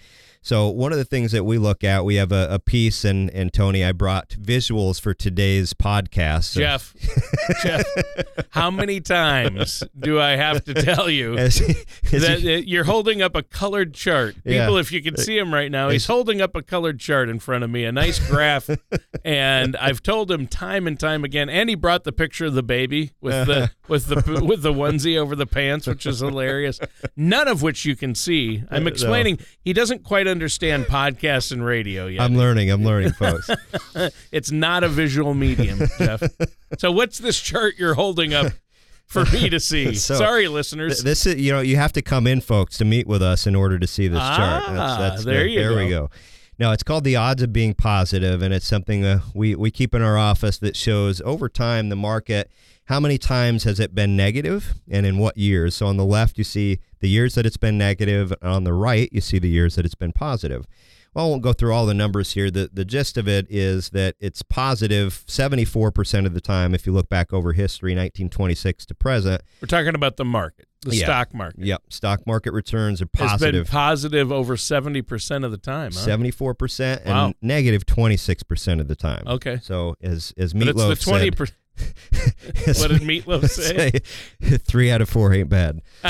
So 0.48 0.70
one 0.70 0.92
of 0.92 0.98
the 0.98 1.04
things 1.04 1.32
that 1.32 1.44
we 1.44 1.58
look 1.58 1.84
at, 1.84 2.06
we 2.06 2.14
have 2.14 2.32
a, 2.32 2.48
a 2.50 2.58
piece, 2.58 3.04
and, 3.04 3.28
and 3.32 3.52
Tony, 3.52 3.84
I 3.84 3.92
brought 3.92 4.30
visuals 4.30 4.98
for 4.98 5.12
today's 5.12 5.74
podcast. 5.74 6.44
So. 6.44 6.60
Jeff, 6.60 6.94
Jeff, 7.62 7.84
how 8.48 8.70
many 8.70 9.02
times 9.02 9.82
do 9.98 10.18
I 10.18 10.36
have 10.36 10.64
to 10.64 10.72
tell 10.72 11.10
you 11.10 11.34
as, 11.36 11.60
as 11.60 12.22
that 12.22 12.40
you, 12.40 12.56
you're 12.66 12.84
holding 12.84 13.20
up 13.20 13.36
a 13.36 13.42
colored 13.42 13.92
chart? 13.92 14.36
People, 14.36 14.74
yeah. 14.74 14.80
if 14.80 14.90
you 14.90 15.02
can 15.02 15.18
see 15.18 15.36
him 15.36 15.52
right 15.52 15.70
now, 15.70 15.90
he's 15.90 16.06
holding 16.06 16.40
up 16.40 16.56
a 16.56 16.62
colored 16.62 16.98
chart 16.98 17.28
in 17.28 17.40
front 17.40 17.62
of 17.62 17.68
me, 17.68 17.84
a 17.84 17.92
nice 17.92 18.18
graph, 18.18 18.70
and 19.26 19.76
I've 19.76 20.02
told 20.02 20.30
him 20.30 20.46
time 20.46 20.86
and 20.86 20.98
time 20.98 21.24
again, 21.24 21.50
and 21.50 21.68
he 21.68 21.74
brought 21.74 22.04
the 22.04 22.12
picture 22.12 22.46
of 22.46 22.54
the 22.54 22.62
baby 22.62 23.10
with 23.20 23.46
the 23.46 23.64
uh-huh. 23.64 23.68
with 23.86 24.06
the 24.06 24.42
with 24.42 24.62
the 24.62 24.72
onesie 24.72 25.18
over 25.18 25.36
the 25.36 25.46
pants, 25.46 25.86
which 25.86 26.06
is 26.06 26.20
hilarious. 26.20 26.80
None 27.16 27.48
of 27.48 27.60
which 27.60 27.84
you 27.84 27.94
can 27.94 28.14
see. 28.14 28.38
Uh, 28.68 28.76
I'm 28.76 28.86
explaining. 28.86 29.36
No. 29.36 29.44
He 29.60 29.72
doesn't 29.72 30.04
quite 30.04 30.26
understand 30.26 30.37
podcasts 30.40 31.52
and 31.52 31.64
radio 31.64 32.06
yet. 32.06 32.22
I'm 32.22 32.36
learning. 32.36 32.70
I'm 32.70 32.84
learning, 32.84 33.12
folks. 33.12 33.50
it's 34.32 34.50
not 34.50 34.84
a 34.84 34.88
visual 34.88 35.34
medium, 35.34 35.80
Jeff. 35.98 36.22
So 36.76 36.92
what's 36.92 37.16
this 37.16 37.40
chart 37.40 37.76
you're 37.78 37.94
holding 37.94 38.34
up? 38.34 38.52
For 39.06 39.24
me 39.24 39.48
to 39.48 39.58
see. 39.58 39.94
So, 39.94 40.16
Sorry, 40.16 40.48
listeners. 40.48 40.96
Th- 40.96 41.04
this 41.04 41.24
is 41.24 41.36
you 41.36 41.50
know 41.50 41.60
you 41.60 41.76
have 41.76 41.92
to 41.94 42.02
come 42.02 42.26
in, 42.26 42.42
folks, 42.42 42.76
to 42.76 42.84
meet 42.84 43.06
with 43.06 43.22
us 43.22 43.46
in 43.46 43.56
order 43.56 43.78
to 43.78 43.86
see 43.86 44.06
this 44.06 44.20
ah, 44.20 44.36
chart. 44.36 44.76
That's, 44.76 44.98
that's 44.98 45.24
there 45.24 45.44
the, 45.44 45.50
you 45.50 45.60
there 45.60 45.70
go. 45.70 45.76
we 45.76 45.88
go. 45.88 46.10
Now 46.58 46.72
it's 46.72 46.82
called 46.82 47.04
the 47.04 47.16
odds 47.16 47.42
of 47.42 47.50
being 47.50 47.72
positive, 47.72 48.42
and 48.42 48.52
it's 48.52 48.66
something 48.66 49.06
uh, 49.06 49.20
we 49.32 49.54
we 49.54 49.70
keep 49.70 49.94
in 49.94 50.02
our 50.02 50.18
office 50.18 50.58
that 50.58 50.76
shows 50.76 51.22
over 51.22 51.48
time 51.48 51.88
the 51.88 51.96
market 51.96 52.50
how 52.88 52.98
many 52.98 53.18
times 53.18 53.64
has 53.64 53.78
it 53.78 53.94
been 53.94 54.16
negative 54.16 54.74
and 54.90 55.04
in 55.04 55.18
what 55.18 55.36
years. 55.36 55.74
So 55.74 55.86
on 55.86 55.98
the 55.98 56.06
left 56.06 56.38
you 56.38 56.44
see 56.44 56.80
the 57.00 57.08
years 57.08 57.34
that 57.34 57.44
it's 57.44 57.58
been 57.58 57.76
negative, 57.76 58.32
and 58.40 58.50
on 58.50 58.64
the 58.64 58.72
right 58.72 59.10
you 59.12 59.20
see 59.20 59.38
the 59.38 59.48
years 59.48 59.76
that 59.76 59.84
it's 59.84 59.94
been 59.94 60.12
positive. 60.12 60.66
Well, 61.14 61.26
I 61.26 61.28
won't 61.28 61.42
go 61.42 61.52
through 61.52 61.74
all 61.74 61.84
the 61.84 61.94
numbers 61.94 62.32
here. 62.32 62.50
The, 62.50 62.70
the 62.72 62.84
gist 62.84 63.16
of 63.16 63.28
it 63.28 63.46
is 63.50 63.90
that 63.90 64.14
it's 64.20 64.42
positive 64.42 65.24
74% 65.26 66.26
of 66.26 66.34
the 66.34 66.40
time 66.40 66.74
if 66.74 66.86
you 66.86 66.92
look 66.92 67.08
back 67.08 67.32
over 67.32 67.52
history, 67.52 67.90
1926 67.90 68.86
to 68.86 68.94
present. 68.94 69.42
We're 69.60 69.66
talking 69.66 69.94
about 69.94 70.16
the 70.16 70.24
market, 70.24 70.66
the 70.82 70.96
yeah. 70.96 71.04
stock 71.04 71.34
market. 71.34 71.60
Yep. 71.60 71.82
Stock 71.90 72.26
market 72.26 72.52
returns 72.52 73.02
are 73.02 73.06
positive. 73.06 73.62
It's 73.62 73.70
been 73.70 73.78
positive 73.78 74.32
over 74.32 74.56
70% 74.56 75.44
of 75.44 75.50
the 75.50 75.58
time. 75.58 75.92
Huh? 75.92 76.06
74% 76.06 77.00
and 77.04 77.08
wow. 77.08 77.32
negative 77.42 77.84
26% 77.84 78.80
of 78.80 78.88
the 78.88 78.96
time. 78.96 79.24
Okay. 79.26 79.58
So 79.62 79.96
as, 80.02 80.32
as 80.38 80.54
Meatloaf 80.54 80.74
but 80.74 80.90
it's 80.92 81.04
the 81.04 81.12
20%. 81.12 81.36
Said, 81.36 81.54
what 82.66 82.88
did 82.88 83.02
Meatloaf 83.02 83.48
say? 83.48 83.90
Three 84.58 84.90
out 84.90 85.00
of 85.00 85.08
four 85.08 85.32
ain't 85.32 85.48
bad. 85.48 85.80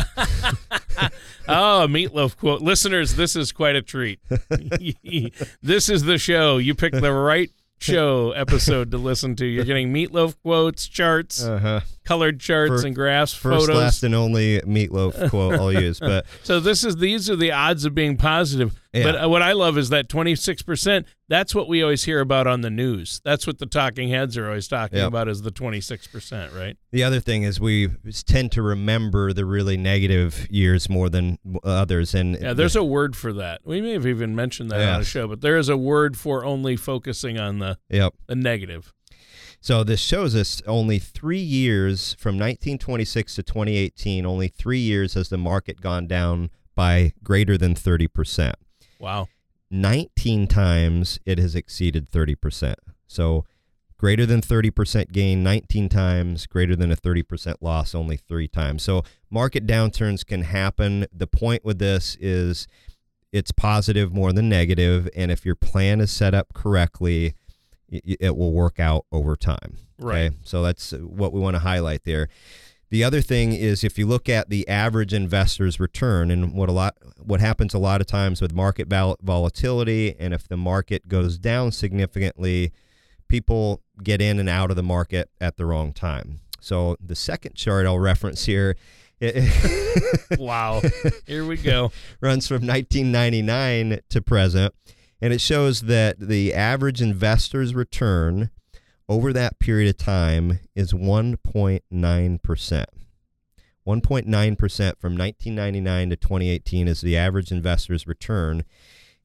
oh, 1.48 1.87
Meatloaf 1.88 2.37
quote. 2.37 2.62
Listeners, 2.62 3.16
this 3.16 3.37
is 3.37 3.52
quite 3.52 3.76
a 3.76 3.82
treat. 3.82 4.20
this 5.62 5.88
is 5.88 6.04
the 6.04 6.18
show. 6.18 6.58
You 6.58 6.75
picked 6.75 7.00
the 7.00 7.12
right 7.12 7.50
show 7.80 8.32
episode 8.32 8.90
to 8.90 8.98
listen 8.98 9.37
to. 9.37 9.46
You're 9.46 9.64
getting 9.64 9.92
Meatloaf 9.92 10.34
quotes, 10.42 10.87
charts, 10.88 11.42
uh-huh. 11.42 11.80
colored 12.04 12.40
charts, 12.40 12.82
For, 12.82 12.87
and 12.87 12.94
graphs, 12.94 13.32
first, 13.32 13.66
photos. 13.66 13.76
last, 13.76 14.02
and 14.02 14.14
only 14.14 14.60
Meatloaf 14.60 15.30
quote 15.30 15.54
I'll 15.54 15.72
use. 15.72 16.00
But 16.00 16.26
so 16.42 16.60
this 16.60 16.84
is 16.84 16.96
these 16.96 17.30
are 17.30 17.37
the 17.37 17.52
odds 17.52 17.84
of 17.84 17.94
being 17.94 18.16
positive. 18.16 18.78
Yeah. 18.92 19.02
But 19.02 19.25
uh, 19.25 19.28
what 19.28 19.42
I 19.42 19.52
love 19.52 19.76
is 19.76 19.90
that 19.90 20.09
26%, 20.09 21.04
that's 21.28 21.54
what 21.54 21.68
we 21.68 21.83
always 21.83 22.04
hear 22.04 22.21
about 22.21 22.47
on 22.47 22.62
the 22.62 22.71
news. 22.71 23.21
That's 23.23 23.47
what 23.47 23.59
the 23.59 23.66
talking 23.66 24.09
heads 24.09 24.38
are 24.38 24.47
always 24.47 24.66
talking 24.66 24.99
yep. 24.99 25.09
about 25.09 25.28
is 25.28 25.42
the 25.42 25.50
26%, 25.50 26.59
right? 26.59 26.76
The 26.90 27.04
other 27.04 27.21
thing 27.21 27.42
is 27.42 27.61
we 27.61 27.88
tend 28.26 28.52
to 28.52 28.62
remember 28.62 29.35
the 29.35 29.45
really 29.45 29.76
negative 29.76 30.47
years 30.50 30.88
more 30.88 31.11
than 31.11 31.38
others. 31.62 32.14
And 32.14 32.38
Yeah, 32.40 32.54
there's 32.54 32.76
a 32.76 32.85
word 32.85 33.14
for 33.14 33.33
that. 33.35 33.61
We 33.64 33.83
may 33.83 33.92
have 33.92 34.07
even 34.07 34.35
mentioned 34.35 34.71
that 34.71 34.80
yeah. 34.80 34.95
on 34.95 35.02
a 35.02 35.04
show, 35.04 35.28
but 35.28 35.42
there 35.42 35.59
is 35.59 35.68
a 35.68 35.76
word 35.76 36.16
for 36.16 36.45
only 36.45 36.76
focusing 36.76 37.38
on 37.38 37.59
the, 37.59 37.78
yep. 37.90 38.14
the 38.26 38.37
negative. 38.37 38.95
So 39.61 39.85
this 39.85 40.00
shows 40.00 40.35
us 40.35 40.62
only 40.66 40.99
three 40.99 41.40
years 41.40 42.14
from 42.14 42.37
1926 42.37 43.35
to 43.35 43.42
2018, 43.42 44.25
only 44.25 44.49
three 44.49 44.78
years 44.78 45.14
has 45.14 45.28
the 45.28 45.37
market 45.37 45.80
gone 45.80 46.07
down 46.07 46.50
by 46.75 47.12
greater 47.23 47.59
than 47.59 47.75
30%. 47.75 48.54
Wow. 48.99 49.28
19 49.71 50.47
times 50.47 51.19
it 51.26 51.38
has 51.38 51.55
exceeded 51.55 52.11
30%. 52.11 52.75
So 53.07 53.45
greater 53.99 54.25
than 54.25 54.40
30% 54.40 55.12
gain 55.12 55.43
19 55.43 55.88
times, 55.88 56.47
greater 56.47 56.75
than 56.75 56.90
a 56.90 56.97
30% 56.97 57.57
loss 57.61 57.95
only 57.95 58.17
three 58.17 58.49
times. 58.49 58.83
So 58.83 59.02
market 59.31 59.67
downturns 59.67 60.25
can 60.25 60.43
happen. 60.43 61.07
The 61.12 61.26
point 61.26 61.64
with 61.64 61.78
this 61.78 62.17
is 62.21 62.67
it's 63.33 63.52
positive 63.52 64.12
more 64.12 64.33
than 64.33 64.49
negative, 64.49 65.09
and 65.14 65.31
if 65.31 65.45
your 65.45 65.55
plan 65.55 66.00
is 66.00 66.11
set 66.11 66.35
up 66.35 66.55
correctly, 66.55 67.35
it 67.90 68.37
will 68.37 68.52
work 68.52 68.78
out 68.78 69.07
over 69.12 69.37
time. 69.37 69.76
Right. 69.99 70.26
Okay? 70.26 70.37
So 70.45 70.62
that's 70.62 70.93
uh, 70.93 70.99
what 70.99 71.33
we 71.33 71.40
want 71.40 71.57
to 71.57 71.61
highlight 71.61 72.05
there. 72.05 72.28
The 72.90 73.04
other 73.04 73.21
thing 73.21 73.52
is 73.52 73.85
if 73.85 73.99
you 73.99 74.07
look 74.07 74.28
at 74.28 74.49
the 74.49 74.66
average 74.66 75.12
investor's 75.12 75.78
return 75.78 76.30
and 76.30 76.54
what 76.54 76.68
a 76.68 76.73
lot 76.73 76.97
what 77.18 77.40
happens 77.40 77.75
a 77.75 77.78
lot 77.78 78.00
of 78.00 78.07
times 78.07 78.40
with 78.40 78.54
market 78.54 78.88
vol- 78.88 79.18
volatility 79.21 80.16
and 80.18 80.33
if 80.33 80.49
the 80.49 80.57
market 80.57 81.07
goes 81.07 81.38
down 81.38 81.73
significantly, 81.73 82.73
people 83.28 83.83
get 84.02 84.23
in 84.23 84.38
and 84.38 84.49
out 84.49 84.71
of 84.71 84.76
the 84.76 84.83
market 84.83 85.30
at 85.40 85.59
the 85.59 85.66
wrong 85.66 85.92
time. 85.92 86.40
So 86.61 86.97
the 87.04 87.14
second 87.14 87.54
chart 87.54 87.87
I'll 87.87 87.99
reference 87.99 88.47
here 88.47 88.76
wow. 90.38 90.80
Here 91.26 91.45
we 91.45 91.57
go. 91.57 91.90
runs 92.21 92.47
from 92.47 92.64
1999 92.66 94.00
to 94.11 94.23
present 94.23 94.73
and 95.21 95.33
it 95.33 95.40
shows 95.40 95.83
that 95.83 96.21
the 96.21 96.54
average 96.54 97.02
investor's 97.02 97.75
return 97.75 98.50
over 99.09 99.33
that 99.33 99.59
period 99.59 99.88
of 99.88 99.97
time 99.97 100.61
is 100.75 100.93
1.9%. 100.93 102.85
1.9% 103.87 105.00
from 105.00 105.17
1999 105.17 106.11
to 106.11 106.17
2018 106.17 106.88
is 106.88 107.00
the 107.00 107.17
average 107.17 107.50
investor's 107.50 108.07
return 108.07 108.65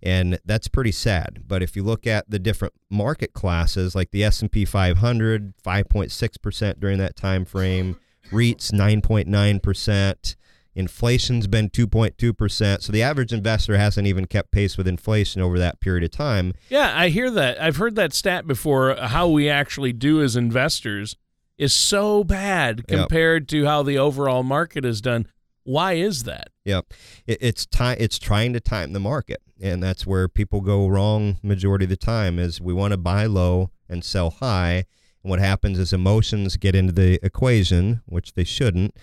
and 0.02 0.40
that's 0.46 0.70
pretty 0.70 0.92
sad 0.92 1.44
but 1.46 1.62
if 1.62 1.76
you 1.76 1.84
look 1.84 2.08
at 2.08 2.30
the 2.30 2.40
different 2.40 2.74
market 2.90 3.34
classes 3.34 3.94
like 3.94 4.12
the 4.12 4.24
S&P 4.24 4.64
500 4.64 5.54
5.6% 5.58 6.80
during 6.80 6.98
that 6.98 7.18
time 7.18 7.44
frame 7.44 7.98
REITs 8.32 8.72
9.9% 8.72 10.36
Inflation's 10.76 11.48
been 11.48 11.70
2.2%. 11.70 12.82
So 12.82 12.92
the 12.92 13.04
average 13.04 13.32
investor 13.32 13.78
hasn't 13.78 14.08
even 14.08 14.26
kept 14.26 14.52
pace 14.52 14.78
with 14.78 14.88
inflation 14.88 15.42
over 15.42 15.60
that 15.60 15.80
period 15.80 16.04
of 16.04 16.12
time. 16.12 16.54
Yeah, 16.70 16.92
I 16.96 17.10
hear 17.10 17.30
that. 17.32 17.62
I've 17.62 17.78
heard 17.78 17.96
that 17.96 18.14
stat 18.14 18.48
before. 18.48 18.96
How 18.96 19.28
we 19.28 19.50
actually 19.50 19.94
do 19.94 20.22
as 20.22 20.36
investors 20.36 21.16
is 21.58 21.74
so 21.74 22.24
bad 22.24 22.88
compared 22.88 23.44
yep. 23.44 23.48
to 23.50 23.66
how 23.66 23.84
the 23.84 23.98
overall 23.98 24.44
market 24.44 24.84
has 24.84 25.00
done. 25.02 25.28
Why 25.64 25.94
is 25.94 26.24
that? 26.24 26.50
Yep. 26.66 26.94
It, 27.28 27.38
it's 27.40 27.66
time 27.66 27.98
it's 28.00 28.20
trying 28.20 28.54
to 28.54 28.60
time 28.60 28.94
the 28.94 29.00
market. 29.00 29.42
And 29.62 29.82
that's 29.82 30.06
where 30.06 30.28
people 30.28 30.62
go 30.62 30.88
wrong 30.88 31.38
majority 31.42 31.86
of 31.86 31.90
the 31.90 31.96
time 31.96 32.40
is 32.40 32.60
we 32.60 32.74
want 32.74 32.92
to 32.92 32.98
buy 32.98 33.28
low 33.28 33.70
and 33.88 34.04
sell 34.04 34.32
high. 34.32 34.86
And 35.24 35.30
what 35.30 35.40
happens 35.40 35.80
is 35.80 35.94
emotions 35.94 36.58
get 36.58 36.76
into 36.76 36.92
the 36.92 37.20
equation, 37.24 38.02
which 38.06 38.34
they 38.34 38.44
shouldn't 38.44 38.94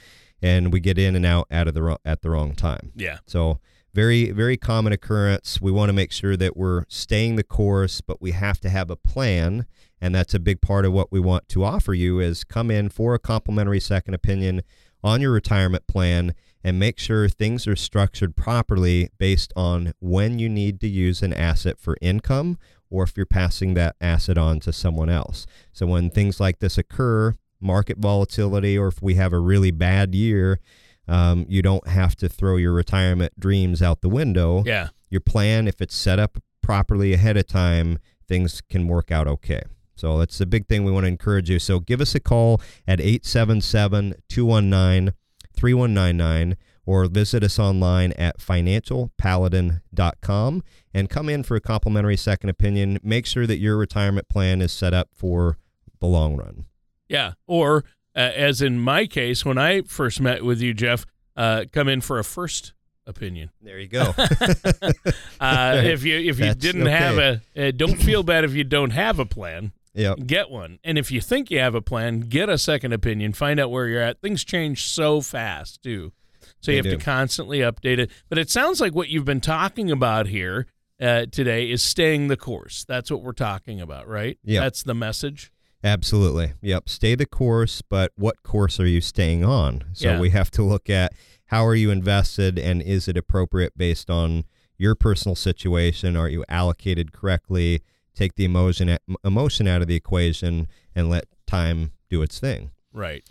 and 0.42 0.73
we 0.73 0.80
get 0.80 0.99
in 0.99 1.14
and 1.16 1.26
out 1.26 1.47
at 1.50 1.73
the 1.73 1.99
at 2.04 2.23
the 2.23 2.30
wrong 2.30 2.54
time. 2.54 2.92
Yeah. 2.94 3.18
So 3.26 3.59
very 3.92 4.30
very 4.30 4.56
common 4.56 4.92
occurrence. 4.92 5.61
We 5.61 5.73
want 5.73 5.88
to 5.88 5.94
make 5.94 6.12
sure 6.12 6.37
that 6.37 6.56
we're 6.56 6.85
staying 6.88 7.37
the 7.37 7.42
course, 7.42 8.00
but 8.00 8.20
we 8.20 8.32
have 8.32 8.61
to 8.61 8.70
have 8.70 8.90
a 8.90 8.97
plan, 8.97 9.66
and 10.00 10.14
that's 10.14 10.35
a 10.35 10.40
big 10.40 10.61
part 10.61 10.85
of 10.85 10.92
what 10.92 11.12
we 11.12 11.20
want 11.20 11.49
to 11.50 11.64
offer 11.64 11.94
you 11.94 12.20
is 12.20 12.44
come 12.44 12.70
in 12.70 12.88
for 12.88 13.14
a 13.14 13.18
complimentary 13.18 13.80
second 13.80 14.14
opinion 14.14 14.62
on 15.02 15.20
your 15.20 15.32
retirement 15.32 15.87
plan 15.87 16.35
and 16.62 16.78
make 16.78 16.99
sure 16.99 17.28
things 17.28 17.66
are 17.66 17.76
structured 17.76 18.37
properly 18.37 19.09
based 19.18 19.52
on 19.56 19.94
when 19.99 20.38
you 20.38 20.49
need 20.49 20.80
to 20.80 20.88
use 20.88 21.23
an 21.23 21.32
asset 21.32 21.78
for 21.78 21.97
income 22.00 22.59
or 22.90 23.04
if 23.04 23.16
you're 23.16 23.26
passing 23.26 23.75
that 23.75 23.97
asset 24.00 24.37
on 24.37 24.61
to 24.61 24.73
someone 24.73 25.09
else. 25.09 25.47
So 25.73 25.87
when 25.87 26.11
things 26.11 26.40
like 26.40 26.59
this 26.59 26.76
occur, 26.76 27.37
market 27.61 27.99
volatility 27.99 28.76
or 28.76 28.88
if 28.88 29.02
we 29.02 29.14
have 29.14 29.33
a 29.33 29.38
really 29.38 29.71
bad 29.71 30.14
year, 30.14 30.61
um, 31.09 31.47
you 31.49 31.62
don't 31.62 31.87
have 31.88 32.17
to 32.17 32.29
throw 32.29 32.57
your 32.57 32.73
retirement 32.73 33.38
dreams 33.38 33.83
out 33.83 34.00
the 34.00 34.09
window. 34.09 34.62
Yeah. 34.64 34.88
Your 35.09 35.21
plan, 35.21 35.67
if 35.67 35.81
it's 35.81 35.95
set 35.95 36.19
up 36.19 36.38
properly 36.62 37.12
ahead 37.12 37.37
of 37.37 37.47
time, 37.47 37.99
things 38.29 38.62
can 38.69 38.87
work 38.87 39.11
out 39.11 39.26
okay. 39.26 39.62
So 39.97 40.19
that's 40.19 40.38
the 40.38 40.47
big 40.47 40.69
thing 40.69 40.85
we 40.85 40.93
want 40.93 41.05
to 41.05 41.09
encourage 41.09 41.50
you. 41.50 41.59
So 41.59 41.81
give 41.81 42.00
us 42.00 42.14
a 42.14 42.21
call 42.21 42.61
at 42.87 43.00
877 43.00 44.14
219 44.29 45.14
3199 45.55 46.57
or 46.87 47.05
visit 47.07 47.45
us 47.45 47.59
online 47.59 48.12
at 48.12 48.38
financialpaladin.com 48.38 50.62
and 50.95 51.11
come 51.11 51.29
in 51.29 51.43
for 51.43 51.57
a 51.57 51.61
complimentary 51.61 52.17
second 52.17 52.49
opinion. 52.49 52.99
Make 53.02 53.26
sure 53.26 53.47
that 53.47 53.59
your 53.59 53.76
retirement 53.76 54.29
plan 54.29 54.62
is 54.62 54.73
set 54.73 54.95
up 54.95 55.11
for 55.12 55.59
the 56.00 56.07
long 56.07 56.37
run. 56.37 56.64
Yeah. 57.11 57.33
Or 57.47 57.85
uh, 58.14 58.21
as 58.21 58.62
in 58.62 58.79
my 58.79 59.07
case, 59.07 59.45
when 59.45 59.59
I 59.59 59.83
first 59.83 60.21
met 60.21 60.45
with 60.45 60.61
you, 60.61 60.73
Jeff, 60.73 61.05
uh, 61.37 61.64
come 61.73 61.88
in 61.88 62.00
for 62.00 62.19
a 62.19 62.25
first 62.25 62.73
opinion. 63.07 63.50
There 63.61 63.79
you 63.79 63.88
go. 63.88 64.14
uh, 65.40 65.81
if 65.85 66.05
you 66.05 66.17
if 66.17 66.38
you 66.38 66.47
That's 66.47 66.57
didn't 66.57 66.83
okay. 66.83 66.90
have 66.90 67.19
a, 67.19 67.43
uh, 67.57 67.71
don't 67.73 67.97
feel 67.97 68.23
bad 68.23 68.45
if 68.45 68.55
you 68.55 68.64
don't 68.64 68.90
have 68.90 69.19
a 69.19 69.26
plan. 69.26 69.73
Yep. 69.95 70.19
Get 70.26 70.50
one. 70.50 70.79
And 70.85 70.97
if 70.99 71.11
you 71.11 71.21
think 71.21 71.50
you 71.50 71.59
have 71.59 71.75
a 71.75 71.83
plan, 71.83 72.21
get 72.21 72.49
a 72.49 72.57
second 72.57 72.93
opinion. 72.93 73.33
Find 73.33 73.59
out 73.59 73.73
where 73.73 73.88
you're 73.88 74.00
at. 74.00 74.21
Things 74.21 74.45
change 74.45 74.85
so 74.85 75.21
fast 75.21 75.83
too, 75.83 76.12
so 76.61 76.71
you 76.71 76.76
have 76.76 76.85
do. 76.85 76.97
to 76.97 77.05
constantly 77.05 77.59
update 77.59 77.99
it. 77.99 78.11
But 78.29 78.38
it 78.38 78.50
sounds 78.50 78.81
like 78.81 78.95
what 78.95 79.09
you've 79.09 79.25
been 79.25 79.40
talking 79.40 79.90
about 79.90 80.29
here 80.29 80.67
uh, 81.00 81.26
today 81.26 81.69
is 81.69 81.83
staying 81.83 82.29
the 82.29 82.37
course. 82.37 82.85
That's 82.85 83.11
what 83.11 83.23
we're 83.23 83.33
talking 83.33 83.81
about, 83.81 84.07
right? 84.07 84.38
Yeah. 84.45 84.61
That's 84.61 84.85
the 84.85 84.95
message. 84.95 85.50
Absolutely. 85.83 86.53
Yep. 86.61 86.89
Stay 86.89 87.15
the 87.15 87.27
course, 87.27 87.83
but 87.83 88.13
what 88.17 88.43
course 88.43 88.79
are 88.79 88.87
you 88.87 89.01
staying 89.01 89.45
on? 89.45 89.85
So 89.93 90.11
yeah. 90.11 90.21
we 90.21 90.31
have 90.31 90.51
to 90.53 90.63
look 90.63 90.91
at 90.91 91.13
how 91.47 91.65
are 91.65 91.75
you 91.75 91.91
invested 91.91 92.59
and 92.59 92.83
is 92.83 93.09
it 93.09 93.17
appropriate 93.17 93.77
based 93.77 94.11
on 94.11 94.45
your 94.77 94.95
personal 94.95 95.35
situation? 95.35 96.17
Are 96.17 96.29
you 96.29 96.45
allocated 96.49 97.13
correctly? 97.13 97.83
Take 98.15 98.35
the 98.35 98.45
emotion 98.45 98.99
emotion 99.25 99.67
out 99.67 99.83
of 99.83 99.89
the 99.89 99.97
equation 99.97 100.69
and 100.95 101.09
let 101.09 101.25
time 101.47 101.93
do 102.11 102.23
its 102.23 102.39
thing. 102.39 102.71
Right. 102.93 103.25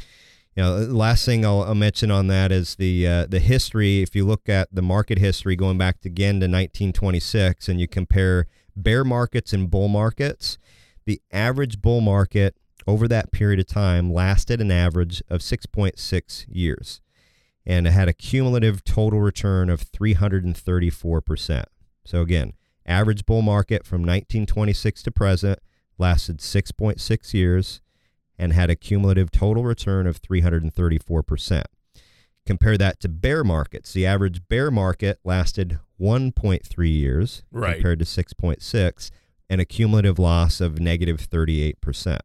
You 0.55 0.63
know, 0.63 0.77
last 0.77 1.25
thing 1.25 1.45
I'll, 1.45 1.63
I'll 1.63 1.75
mention 1.75 2.11
on 2.11 2.27
that 2.27 2.51
is 2.51 2.75
the 2.75 3.07
uh, 3.07 3.25
the 3.27 3.39
history. 3.39 4.01
If 4.01 4.15
you 4.15 4.25
look 4.25 4.49
at 4.49 4.67
the 4.73 4.81
market 4.81 5.19
history 5.19 5.55
going 5.55 5.77
back 5.77 6.01
to, 6.01 6.09
again 6.09 6.35
to 6.35 6.47
1926, 6.47 7.69
and 7.69 7.79
you 7.79 7.87
compare 7.87 8.47
bear 8.75 9.03
markets 9.03 9.53
and 9.53 9.69
bull 9.69 9.87
markets, 9.87 10.57
the 11.05 11.21
average 11.31 11.81
bull 11.81 12.01
market 12.01 12.55
over 12.87 13.07
that 13.07 13.31
period 13.31 13.59
of 13.59 13.67
time 13.67 14.11
lasted 14.11 14.61
an 14.61 14.71
average 14.71 15.21
of 15.29 15.41
6.6 15.41 16.45
years 16.49 17.01
and 17.65 17.85
it 17.85 17.91
had 17.91 18.07
a 18.07 18.13
cumulative 18.13 18.83
total 18.83 19.21
return 19.21 19.69
of 19.69 19.81
334%. 19.91 21.65
So 22.03 22.21
again, 22.21 22.53
average 22.85 23.25
bull 23.27 23.43
market 23.43 23.85
from 23.85 24.01
1926 24.01 25.03
to 25.03 25.11
present 25.11 25.59
lasted 25.99 26.39
6.6 26.39 27.33
years 27.33 27.81
and 28.39 28.53
had 28.53 28.71
a 28.71 28.75
cumulative 28.75 29.29
total 29.29 29.63
return 29.63 30.07
of 30.07 30.19
334%. 30.21 31.63
Compare 32.45 32.77
that 32.77 32.99
to 33.01 33.09
bear 33.09 33.43
markets. 33.43 33.93
The 33.93 34.07
average 34.07 34.47
bear 34.47 34.71
market 34.71 35.19
lasted 35.23 35.77
1.3 36.01 36.91
years 36.91 37.43
right. 37.51 37.73
compared 37.75 37.99
to 37.99 38.05
6.6 38.05 39.11
and 39.49 39.59
a 39.59 39.65
cumulative 39.65 40.19
loss 40.19 40.61
of 40.61 40.79
negative 40.79 41.29
38%. 41.29 42.19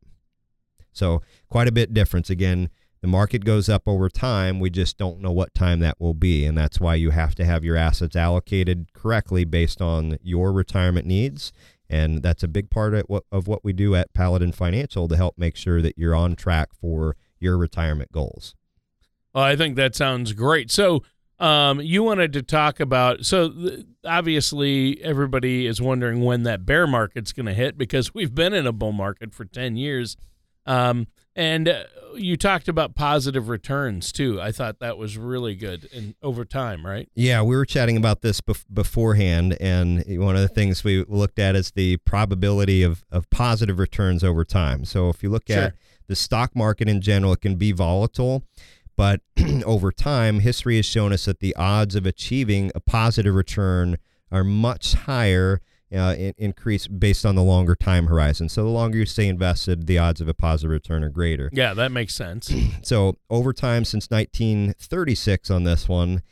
So, 0.92 1.22
quite 1.48 1.66
a 1.66 1.72
bit 1.72 1.92
difference. 1.92 2.30
Again, 2.30 2.70
the 3.00 3.08
market 3.08 3.44
goes 3.44 3.68
up 3.68 3.82
over 3.86 4.08
time. 4.08 4.60
We 4.60 4.70
just 4.70 4.96
don't 4.96 5.20
know 5.20 5.32
what 5.32 5.52
time 5.52 5.80
that 5.80 6.00
will 6.00 6.14
be. 6.14 6.46
And 6.46 6.56
that's 6.56 6.80
why 6.80 6.94
you 6.94 7.10
have 7.10 7.34
to 7.34 7.44
have 7.44 7.62
your 7.62 7.76
assets 7.76 8.16
allocated 8.16 8.94
correctly 8.94 9.44
based 9.44 9.82
on 9.82 10.16
your 10.22 10.52
retirement 10.52 11.06
needs. 11.06 11.52
And 11.90 12.22
that's 12.22 12.42
a 12.42 12.48
big 12.48 12.70
part 12.70 12.94
of 12.94 13.02
what, 13.08 13.24
of 13.30 13.46
what 13.46 13.62
we 13.62 13.74
do 13.74 13.94
at 13.94 14.14
Paladin 14.14 14.52
Financial 14.52 15.06
to 15.08 15.16
help 15.16 15.36
make 15.36 15.54
sure 15.54 15.82
that 15.82 15.98
you're 15.98 16.14
on 16.14 16.34
track 16.34 16.70
for 16.72 17.14
your 17.38 17.58
retirement 17.58 18.10
goals. 18.10 18.54
I 19.34 19.54
think 19.56 19.76
that 19.76 19.94
sounds 19.94 20.32
great. 20.32 20.70
So, 20.70 21.02
um, 21.44 21.80
you 21.80 22.02
wanted 22.02 22.32
to 22.32 22.42
talk 22.42 22.80
about 22.80 23.24
so 23.26 23.50
th- 23.50 23.84
obviously 24.06 25.02
everybody 25.02 25.66
is 25.66 25.80
wondering 25.80 26.22
when 26.24 26.42
that 26.44 26.64
bear 26.64 26.86
market's 26.86 27.32
going 27.32 27.46
to 27.46 27.54
hit 27.54 27.76
because 27.76 28.14
we've 28.14 28.34
been 28.34 28.54
in 28.54 28.66
a 28.66 28.72
bull 28.72 28.92
market 28.92 29.34
for 29.34 29.44
10 29.44 29.76
years. 29.76 30.16
Um, 30.66 31.06
and 31.36 31.68
uh, 31.68 31.84
you 32.14 32.36
talked 32.36 32.68
about 32.68 32.94
positive 32.94 33.48
returns 33.48 34.12
too. 34.12 34.40
I 34.40 34.52
thought 34.52 34.78
that 34.78 34.96
was 34.96 35.18
really 35.18 35.54
good 35.56 35.88
and 35.94 36.14
over 36.22 36.44
time, 36.44 36.86
right? 36.86 37.08
Yeah, 37.14 37.42
we 37.42 37.56
were 37.56 37.66
chatting 37.66 37.96
about 37.96 38.22
this 38.22 38.40
bef- 38.40 38.64
beforehand, 38.72 39.56
and 39.60 40.02
one 40.20 40.36
of 40.36 40.42
the 40.42 40.48
things 40.48 40.84
we 40.84 41.04
looked 41.08 41.38
at 41.38 41.56
is 41.56 41.72
the 41.72 41.96
probability 41.98 42.82
of, 42.82 43.04
of 43.10 43.28
positive 43.30 43.78
returns 43.78 44.22
over 44.24 44.44
time. 44.44 44.84
So 44.84 45.08
if 45.10 45.22
you 45.22 45.28
look 45.28 45.42
Sure. 45.48 45.58
at 45.64 45.74
the 46.06 46.14
stock 46.16 46.54
market 46.54 46.88
in 46.88 47.00
general, 47.00 47.32
it 47.32 47.40
can 47.40 47.56
be 47.56 47.72
volatile, 47.72 48.44
but 48.96 49.20
over 49.64 49.92
time, 49.92 50.40
history 50.40 50.76
has 50.76 50.86
shown 50.86 51.12
us 51.12 51.24
that 51.26 51.40
the 51.40 51.54
odds 51.56 51.94
of 51.94 52.06
achieving 52.06 52.70
a 52.74 52.80
positive 52.80 53.34
return 53.34 53.98
are 54.30 54.44
much 54.44 54.94
higher. 54.94 55.60
Uh, 55.94 56.12
in, 56.14 56.34
increase 56.38 56.88
based 56.88 57.24
on 57.24 57.36
the 57.36 57.42
longer 57.42 57.76
time 57.76 58.08
horizon. 58.08 58.48
So 58.48 58.64
the 58.64 58.70
longer 58.70 58.98
you 58.98 59.06
stay 59.06 59.28
invested, 59.28 59.86
the 59.86 59.96
odds 59.96 60.20
of 60.20 60.26
a 60.26 60.34
positive 60.34 60.72
return 60.72 61.04
are 61.04 61.08
greater. 61.08 61.50
Yeah, 61.52 61.72
that 61.74 61.92
makes 61.92 62.16
sense. 62.16 62.52
So 62.82 63.14
over 63.30 63.52
time 63.52 63.84
since 63.84 64.10
1936 64.10 65.50
on 65.50 65.62
this 65.62 65.88
one, 65.88 66.22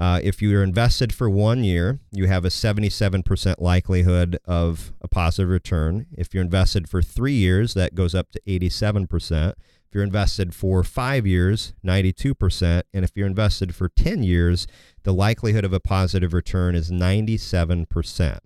uh, 0.00 0.18
if 0.22 0.40
you 0.40 0.56
are 0.56 0.62
invested 0.62 1.12
for 1.12 1.28
one 1.28 1.62
year, 1.62 2.00
you 2.10 2.26
have 2.26 2.46
a 2.46 2.48
77% 2.48 3.56
likelihood 3.58 4.38
of 4.46 4.94
a 5.02 5.08
positive 5.08 5.50
return. 5.50 6.06
If 6.16 6.32
you're 6.32 6.42
invested 6.42 6.88
for 6.88 7.02
three 7.02 7.34
years, 7.34 7.74
that 7.74 7.94
goes 7.94 8.14
up 8.14 8.30
to 8.30 8.40
87%. 8.46 9.52
If 9.90 9.96
you're 9.96 10.04
invested 10.04 10.54
for 10.54 10.84
five 10.84 11.26
years, 11.26 11.72
92%. 11.84 12.82
And 12.94 13.04
if 13.04 13.10
you're 13.16 13.26
invested 13.26 13.74
for 13.74 13.88
10 13.88 14.22
years, 14.22 14.68
the 15.02 15.12
likelihood 15.12 15.64
of 15.64 15.72
a 15.72 15.80
positive 15.80 16.32
return 16.32 16.76
is 16.76 16.92
97%. 16.92 18.38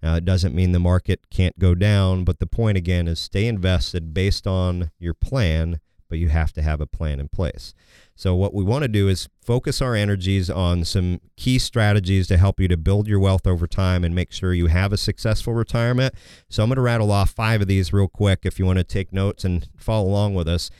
Now, 0.00 0.14
it 0.14 0.24
doesn't 0.24 0.54
mean 0.54 0.70
the 0.70 0.78
market 0.78 1.30
can't 1.32 1.58
go 1.58 1.74
down, 1.74 2.22
but 2.22 2.38
the 2.38 2.46
point 2.46 2.78
again 2.78 3.08
is 3.08 3.18
stay 3.18 3.48
invested 3.48 4.14
based 4.14 4.46
on 4.46 4.92
your 5.00 5.14
plan, 5.14 5.80
but 6.08 6.18
you 6.18 6.28
have 6.28 6.52
to 6.52 6.62
have 6.62 6.80
a 6.80 6.86
plan 6.86 7.20
in 7.20 7.28
place. 7.28 7.74
So, 8.14 8.34
what 8.34 8.52
we 8.52 8.64
want 8.64 8.82
to 8.82 8.88
do 8.88 9.08
is 9.08 9.28
focus 9.42 9.80
our 9.80 9.94
energies 9.94 10.50
on 10.50 10.84
some 10.84 11.20
key 11.36 11.58
strategies 11.58 12.26
to 12.28 12.36
help 12.36 12.58
you 12.58 12.66
to 12.68 12.76
build 12.76 13.06
your 13.06 13.20
wealth 13.20 13.46
over 13.46 13.66
time 13.66 14.02
and 14.02 14.14
make 14.14 14.32
sure 14.32 14.52
you 14.52 14.66
have 14.66 14.92
a 14.92 14.96
successful 14.96 15.54
retirement. 15.54 16.14
So, 16.48 16.62
I'm 16.62 16.68
going 16.68 16.76
to 16.76 16.82
rattle 16.82 17.12
off 17.12 17.30
five 17.30 17.60
of 17.60 17.68
these 17.68 17.92
real 17.92 18.08
quick 18.08 18.40
if 18.42 18.58
you 18.58 18.66
want 18.66 18.78
to 18.78 18.84
take 18.84 19.12
notes 19.12 19.44
and 19.44 19.68
follow 19.76 20.08
along 20.08 20.34
with 20.34 20.48
us. 20.48 20.70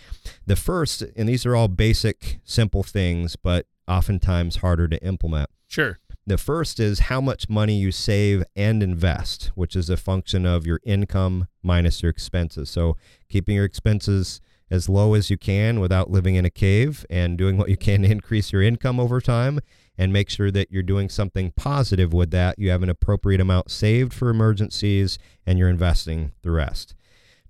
The 0.47 0.57
first, 0.57 1.03
and 1.17 1.29
these 1.29 1.47
are 1.47 1.55
all 1.55 1.69
basic, 1.69 2.41
simple 2.45 2.83
things, 2.83 3.37
but 3.37 3.67
oftentimes 3.87 4.57
harder 4.57 4.89
to 4.89 5.03
implement. 5.05 5.51
Sure. 5.69 5.99
The 6.27 6.39
first 6.39 6.79
is 6.79 6.99
how 7.01 7.23
much 7.23 7.49
money 7.49 7.79
you 7.79 7.91
save 7.91 8.45
and 8.55 8.83
invest, 8.83 9.51
which 9.55 9.75
is 9.75 9.89
a 9.89 9.97
function 9.97 10.45
of 10.45 10.67
your 10.67 10.79
income 10.85 11.49
minus 11.63 12.03
your 12.03 12.11
expenses. 12.11 12.69
So, 12.69 12.97
keeping 13.31 13.57
your 13.57 13.65
expenses 13.65 14.43
as 14.71 14.89
low 14.89 15.15
as 15.15 15.31
you 15.31 15.37
can 15.37 15.81
without 15.81 16.11
living 16.11 16.35
in 16.35 16.45
a 16.45 16.51
cave 16.51 17.07
and 17.09 17.39
doing 17.39 17.57
what 17.57 17.69
you 17.69 17.77
can 17.77 18.03
to 18.03 18.11
increase 18.11 18.53
your 18.53 18.63
income 18.63 19.01
over 19.01 19.21
time 19.21 19.61
and 19.97 20.13
make 20.13 20.31
sure 20.31 20.51
that 20.51 20.71
you're 20.71 20.83
doing 20.83 21.09
something 21.09 21.53
positive 21.57 22.13
with 22.13 22.31
that. 22.31 22.59
You 22.59 22.71
have 22.71 22.83
an 22.83 22.91
appropriate 22.91 23.41
amount 23.41 23.71
saved 23.71 24.13
for 24.13 24.31
emergencies 24.31 25.19
and 25.47 25.59
you're 25.59 25.69
investing 25.69 26.33
the 26.43 26.51
rest. 26.51 26.95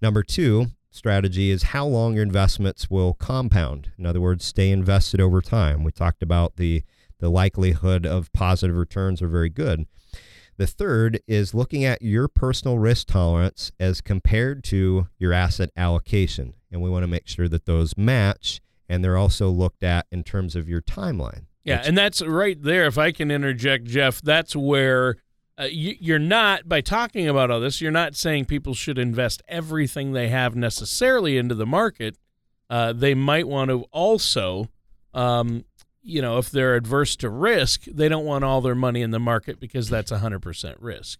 Number 0.00 0.22
two, 0.22 0.68
strategy 0.90 1.50
is 1.50 1.64
how 1.64 1.86
long 1.86 2.14
your 2.14 2.22
investments 2.22 2.88
will 2.88 3.14
compound. 3.14 3.90
In 3.98 4.06
other 4.06 4.20
words, 4.20 4.44
stay 4.44 4.70
invested 4.70 5.20
over 5.20 5.40
time. 5.40 5.84
We 5.84 5.92
talked 5.92 6.22
about 6.22 6.56
the 6.56 6.82
the 7.20 7.30
likelihood 7.30 8.06
of 8.06 8.32
positive 8.32 8.76
returns 8.76 9.20
are 9.20 9.28
very 9.28 9.48
good. 9.48 9.86
The 10.56 10.66
third 10.66 11.20
is 11.26 11.54
looking 11.54 11.84
at 11.84 12.02
your 12.02 12.28
personal 12.28 12.78
risk 12.78 13.08
tolerance 13.08 13.72
as 13.78 14.00
compared 14.00 14.64
to 14.64 15.08
your 15.18 15.32
asset 15.32 15.70
allocation. 15.76 16.54
And 16.70 16.82
we 16.82 16.90
want 16.90 17.02
to 17.02 17.08
make 17.08 17.26
sure 17.26 17.48
that 17.48 17.64
those 17.64 17.96
match 17.96 18.60
and 18.88 19.04
they're 19.04 19.16
also 19.16 19.48
looked 19.48 19.82
at 19.82 20.06
in 20.10 20.24
terms 20.24 20.56
of 20.56 20.68
your 20.68 20.80
timeline. 20.80 21.44
Yeah, 21.64 21.82
and 21.84 21.98
that's 21.98 22.22
right 22.22 22.60
there. 22.60 22.86
If 22.86 22.96
I 22.96 23.12
can 23.12 23.30
interject, 23.30 23.84
Jeff, 23.84 24.22
that's 24.22 24.56
where 24.56 25.16
uh, 25.58 25.64
you, 25.64 25.96
you're 26.00 26.18
not 26.18 26.66
by 26.68 26.80
talking 26.80 27.28
about 27.28 27.50
all 27.50 27.60
this. 27.60 27.80
You're 27.80 27.90
not 27.90 28.16
saying 28.16 28.46
people 28.46 28.72
should 28.72 28.98
invest 28.98 29.42
everything 29.48 30.12
they 30.12 30.28
have 30.28 30.56
necessarily 30.56 31.36
into 31.36 31.54
the 31.54 31.66
market. 31.66 32.16
Uh, 32.70 32.92
they 32.92 33.14
might 33.14 33.46
want 33.46 33.70
to 33.70 33.84
also, 33.90 34.68
um, 35.12 35.64
you 36.08 36.22
know, 36.22 36.38
if 36.38 36.50
they're 36.50 36.74
adverse 36.74 37.16
to 37.16 37.28
risk, 37.28 37.84
they 37.84 38.08
don't 38.08 38.24
want 38.24 38.42
all 38.42 38.60
their 38.60 38.74
money 38.74 39.02
in 39.02 39.10
the 39.10 39.18
market 39.18 39.60
because 39.60 39.90
that's 39.90 40.10
100% 40.10 40.76
risk. 40.80 41.18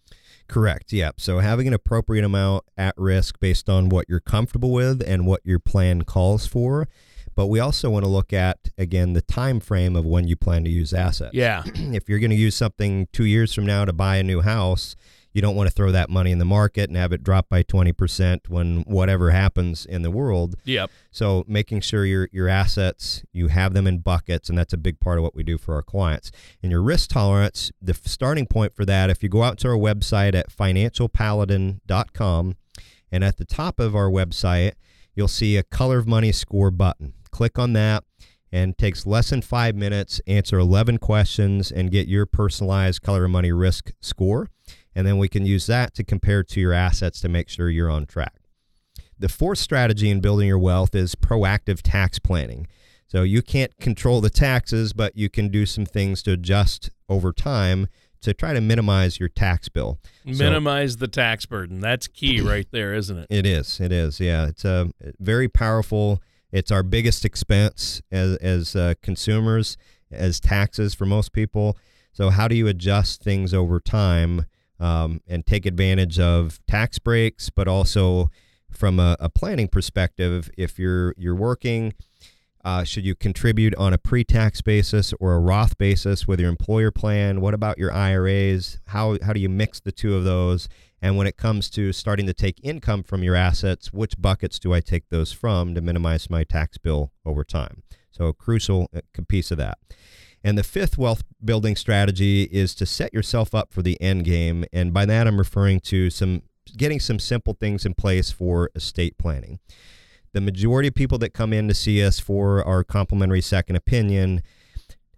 Correct. 0.48 0.92
Yep. 0.92 1.20
So 1.20 1.40
having 1.40 1.66
an 1.66 1.74
appropriate 1.74 2.24
amount 2.24 2.64
at 2.76 2.94
risk 2.96 3.38
based 3.38 3.68
on 3.68 3.90
what 3.90 4.06
you're 4.08 4.18
comfortable 4.18 4.72
with 4.72 5.02
and 5.06 5.26
what 5.26 5.42
your 5.44 5.58
plan 5.58 6.02
calls 6.02 6.46
for. 6.46 6.88
But 7.34 7.46
we 7.46 7.60
also 7.60 7.90
want 7.90 8.04
to 8.04 8.10
look 8.10 8.32
at 8.32 8.58
again 8.76 9.12
the 9.12 9.22
time 9.22 9.60
frame 9.60 9.94
of 9.94 10.04
when 10.04 10.26
you 10.26 10.34
plan 10.34 10.64
to 10.64 10.70
use 10.70 10.92
assets. 10.92 11.34
Yeah, 11.34 11.62
if 11.66 12.08
you're 12.08 12.18
going 12.18 12.30
to 12.30 12.36
use 12.36 12.56
something 12.56 13.06
two 13.12 13.26
years 13.26 13.54
from 13.54 13.64
now 13.64 13.84
to 13.84 13.92
buy 13.92 14.16
a 14.16 14.24
new 14.24 14.40
house, 14.40 14.96
you 15.32 15.42
don't 15.42 15.56
want 15.56 15.68
to 15.68 15.74
throw 15.74 15.92
that 15.92 16.10
money 16.10 16.32
in 16.32 16.38
the 16.38 16.44
market 16.44 16.88
and 16.88 16.96
have 16.96 17.12
it 17.12 17.22
drop 17.22 17.48
by 17.48 17.62
20% 17.62 18.48
when 18.48 18.82
whatever 18.86 19.30
happens 19.30 19.86
in 19.86 20.02
the 20.02 20.10
world. 20.10 20.56
yep, 20.64 20.90
So 21.10 21.44
making 21.46 21.80
sure 21.82 22.04
your 22.04 22.28
your 22.32 22.48
assets 22.48 23.22
you 23.32 23.48
have 23.48 23.74
them 23.74 23.86
in 23.86 23.98
buckets, 23.98 24.48
and 24.48 24.56
that's 24.58 24.72
a 24.72 24.76
big 24.78 25.00
part 25.00 25.18
of 25.18 25.24
what 25.24 25.34
we 25.34 25.42
do 25.42 25.58
for 25.58 25.74
our 25.74 25.82
clients. 25.82 26.30
And 26.62 26.72
your 26.72 26.82
risk 26.82 27.10
tolerance, 27.10 27.70
the 27.80 27.94
starting 27.94 28.46
point 28.46 28.74
for 28.74 28.84
that, 28.86 29.10
if 29.10 29.22
you 29.22 29.28
go 29.28 29.42
out 29.42 29.58
to 29.58 29.68
our 29.68 29.76
website 29.76 30.34
at 30.34 30.50
financialpaladin.com, 30.50 32.56
and 33.10 33.24
at 33.24 33.36
the 33.36 33.44
top 33.44 33.80
of 33.80 33.96
our 33.96 34.10
website, 34.10 34.72
you'll 35.14 35.28
see 35.28 35.56
a 35.56 35.62
color 35.62 35.98
of 35.98 36.06
money 36.06 36.32
score 36.32 36.70
button. 36.70 37.14
Click 37.30 37.58
on 37.58 37.72
that. 37.74 38.04
And 38.50 38.72
it 38.72 38.78
takes 38.78 39.06
less 39.06 39.28
than 39.28 39.42
five 39.42 39.76
minutes, 39.76 40.22
answer 40.26 40.58
11 40.58 40.98
questions, 40.98 41.70
and 41.70 41.90
get 41.90 42.08
your 42.08 42.24
personalized 42.24 43.02
color 43.02 43.26
of 43.26 43.30
money 43.30 43.52
risk 43.52 43.92
score. 44.00 44.48
And 44.98 45.06
then 45.06 45.16
we 45.16 45.28
can 45.28 45.46
use 45.46 45.66
that 45.66 45.94
to 45.94 46.02
compare 46.02 46.42
to 46.42 46.60
your 46.60 46.72
assets 46.72 47.20
to 47.20 47.28
make 47.28 47.48
sure 47.48 47.70
you're 47.70 47.88
on 47.88 48.04
track. 48.04 48.34
The 49.16 49.28
fourth 49.28 49.58
strategy 49.58 50.10
in 50.10 50.18
building 50.20 50.48
your 50.48 50.58
wealth 50.58 50.92
is 50.92 51.14
proactive 51.14 51.82
tax 51.84 52.18
planning. 52.18 52.66
So 53.06 53.22
you 53.22 53.40
can't 53.40 53.70
control 53.78 54.20
the 54.20 54.28
taxes, 54.28 54.92
but 54.92 55.16
you 55.16 55.30
can 55.30 55.50
do 55.50 55.66
some 55.66 55.86
things 55.86 56.20
to 56.24 56.32
adjust 56.32 56.90
over 57.08 57.32
time 57.32 57.86
to 58.22 58.34
try 58.34 58.52
to 58.52 58.60
minimize 58.60 59.20
your 59.20 59.28
tax 59.28 59.68
bill. 59.68 60.00
So- 60.24 60.32
minimize 60.32 60.96
the 60.96 61.06
tax 61.06 61.46
burden. 61.46 61.78
That's 61.78 62.08
key 62.08 62.40
right 62.42 62.66
there, 62.72 62.92
isn't 62.92 63.18
it? 63.18 63.26
It 63.30 63.46
is. 63.46 63.78
It 63.78 63.92
is. 63.92 64.18
Yeah. 64.18 64.48
It's 64.48 64.64
a 64.64 64.90
very 65.20 65.46
powerful. 65.46 66.20
It's 66.50 66.72
our 66.72 66.82
biggest 66.82 67.24
expense 67.24 68.02
as 68.10 68.36
as 68.38 68.74
uh, 68.74 68.94
consumers, 69.00 69.76
as 70.10 70.40
taxes 70.40 70.92
for 70.92 71.06
most 71.06 71.32
people. 71.32 71.78
So 72.12 72.30
how 72.30 72.48
do 72.48 72.56
you 72.56 72.66
adjust 72.66 73.22
things 73.22 73.54
over 73.54 73.78
time 73.78 74.46
um, 74.80 75.20
and 75.26 75.46
take 75.46 75.66
advantage 75.66 76.18
of 76.18 76.60
tax 76.66 76.98
breaks, 76.98 77.50
but 77.50 77.68
also 77.68 78.30
from 78.70 79.00
a, 79.00 79.16
a 79.18 79.28
planning 79.28 79.68
perspective, 79.68 80.50
if 80.56 80.78
you're 80.78 81.14
you're 81.16 81.34
working. 81.34 81.94
Uh, 82.64 82.82
should 82.84 83.04
you 83.04 83.14
contribute 83.14 83.74
on 83.76 83.94
a 83.94 83.98
pre-tax 83.98 84.60
basis 84.60 85.14
or 85.20 85.32
a 85.32 85.38
Roth 85.38 85.78
basis 85.78 86.26
with 86.26 86.40
your 86.40 86.50
employer 86.50 86.90
plan? 86.90 87.40
What 87.40 87.54
about 87.54 87.78
your 87.78 87.92
IRAs? 87.92 88.78
How 88.88 89.16
how 89.22 89.32
do 89.32 89.40
you 89.40 89.48
mix 89.48 89.80
the 89.80 89.92
two 89.92 90.16
of 90.16 90.24
those? 90.24 90.68
And 91.00 91.16
when 91.16 91.26
it 91.26 91.36
comes 91.36 91.70
to 91.70 91.92
starting 91.92 92.26
to 92.26 92.34
take 92.34 92.58
income 92.62 93.04
from 93.04 93.22
your 93.22 93.36
assets, 93.36 93.92
which 93.92 94.20
buckets 94.20 94.58
do 94.58 94.74
I 94.74 94.80
take 94.80 95.08
those 95.08 95.32
from 95.32 95.74
to 95.74 95.80
minimize 95.80 96.28
my 96.28 96.42
tax 96.44 96.76
bill 96.76 97.12
over 97.24 97.44
time? 97.44 97.84
So, 98.10 98.26
a 98.26 98.34
crucial 98.34 98.90
uh, 98.94 99.00
piece 99.28 99.50
of 99.50 99.58
that. 99.58 99.78
And 100.44 100.56
the 100.56 100.62
fifth 100.62 100.96
wealth 100.96 101.24
building 101.44 101.76
strategy 101.76 102.44
is 102.44 102.74
to 102.76 102.86
set 102.86 103.12
yourself 103.12 103.54
up 103.54 103.72
for 103.72 103.82
the 103.82 104.00
end 104.00 104.24
game. 104.24 104.64
And 104.72 104.92
by 104.92 105.04
that, 105.06 105.26
I'm 105.26 105.38
referring 105.38 105.80
to 105.80 106.10
some 106.10 106.42
getting 106.76 107.00
some 107.00 107.18
simple 107.18 107.54
things 107.54 107.86
in 107.86 107.94
place 107.94 108.30
for 108.30 108.70
estate 108.74 109.16
planning. 109.18 109.58
The 110.32 110.40
majority 110.40 110.88
of 110.88 110.94
people 110.94 111.18
that 111.18 111.32
come 111.32 111.52
in 111.52 111.68
to 111.68 111.74
see 111.74 112.04
us 112.04 112.20
for 112.20 112.62
our 112.64 112.84
complimentary 112.84 113.40
second 113.40 113.76
opinion 113.76 114.42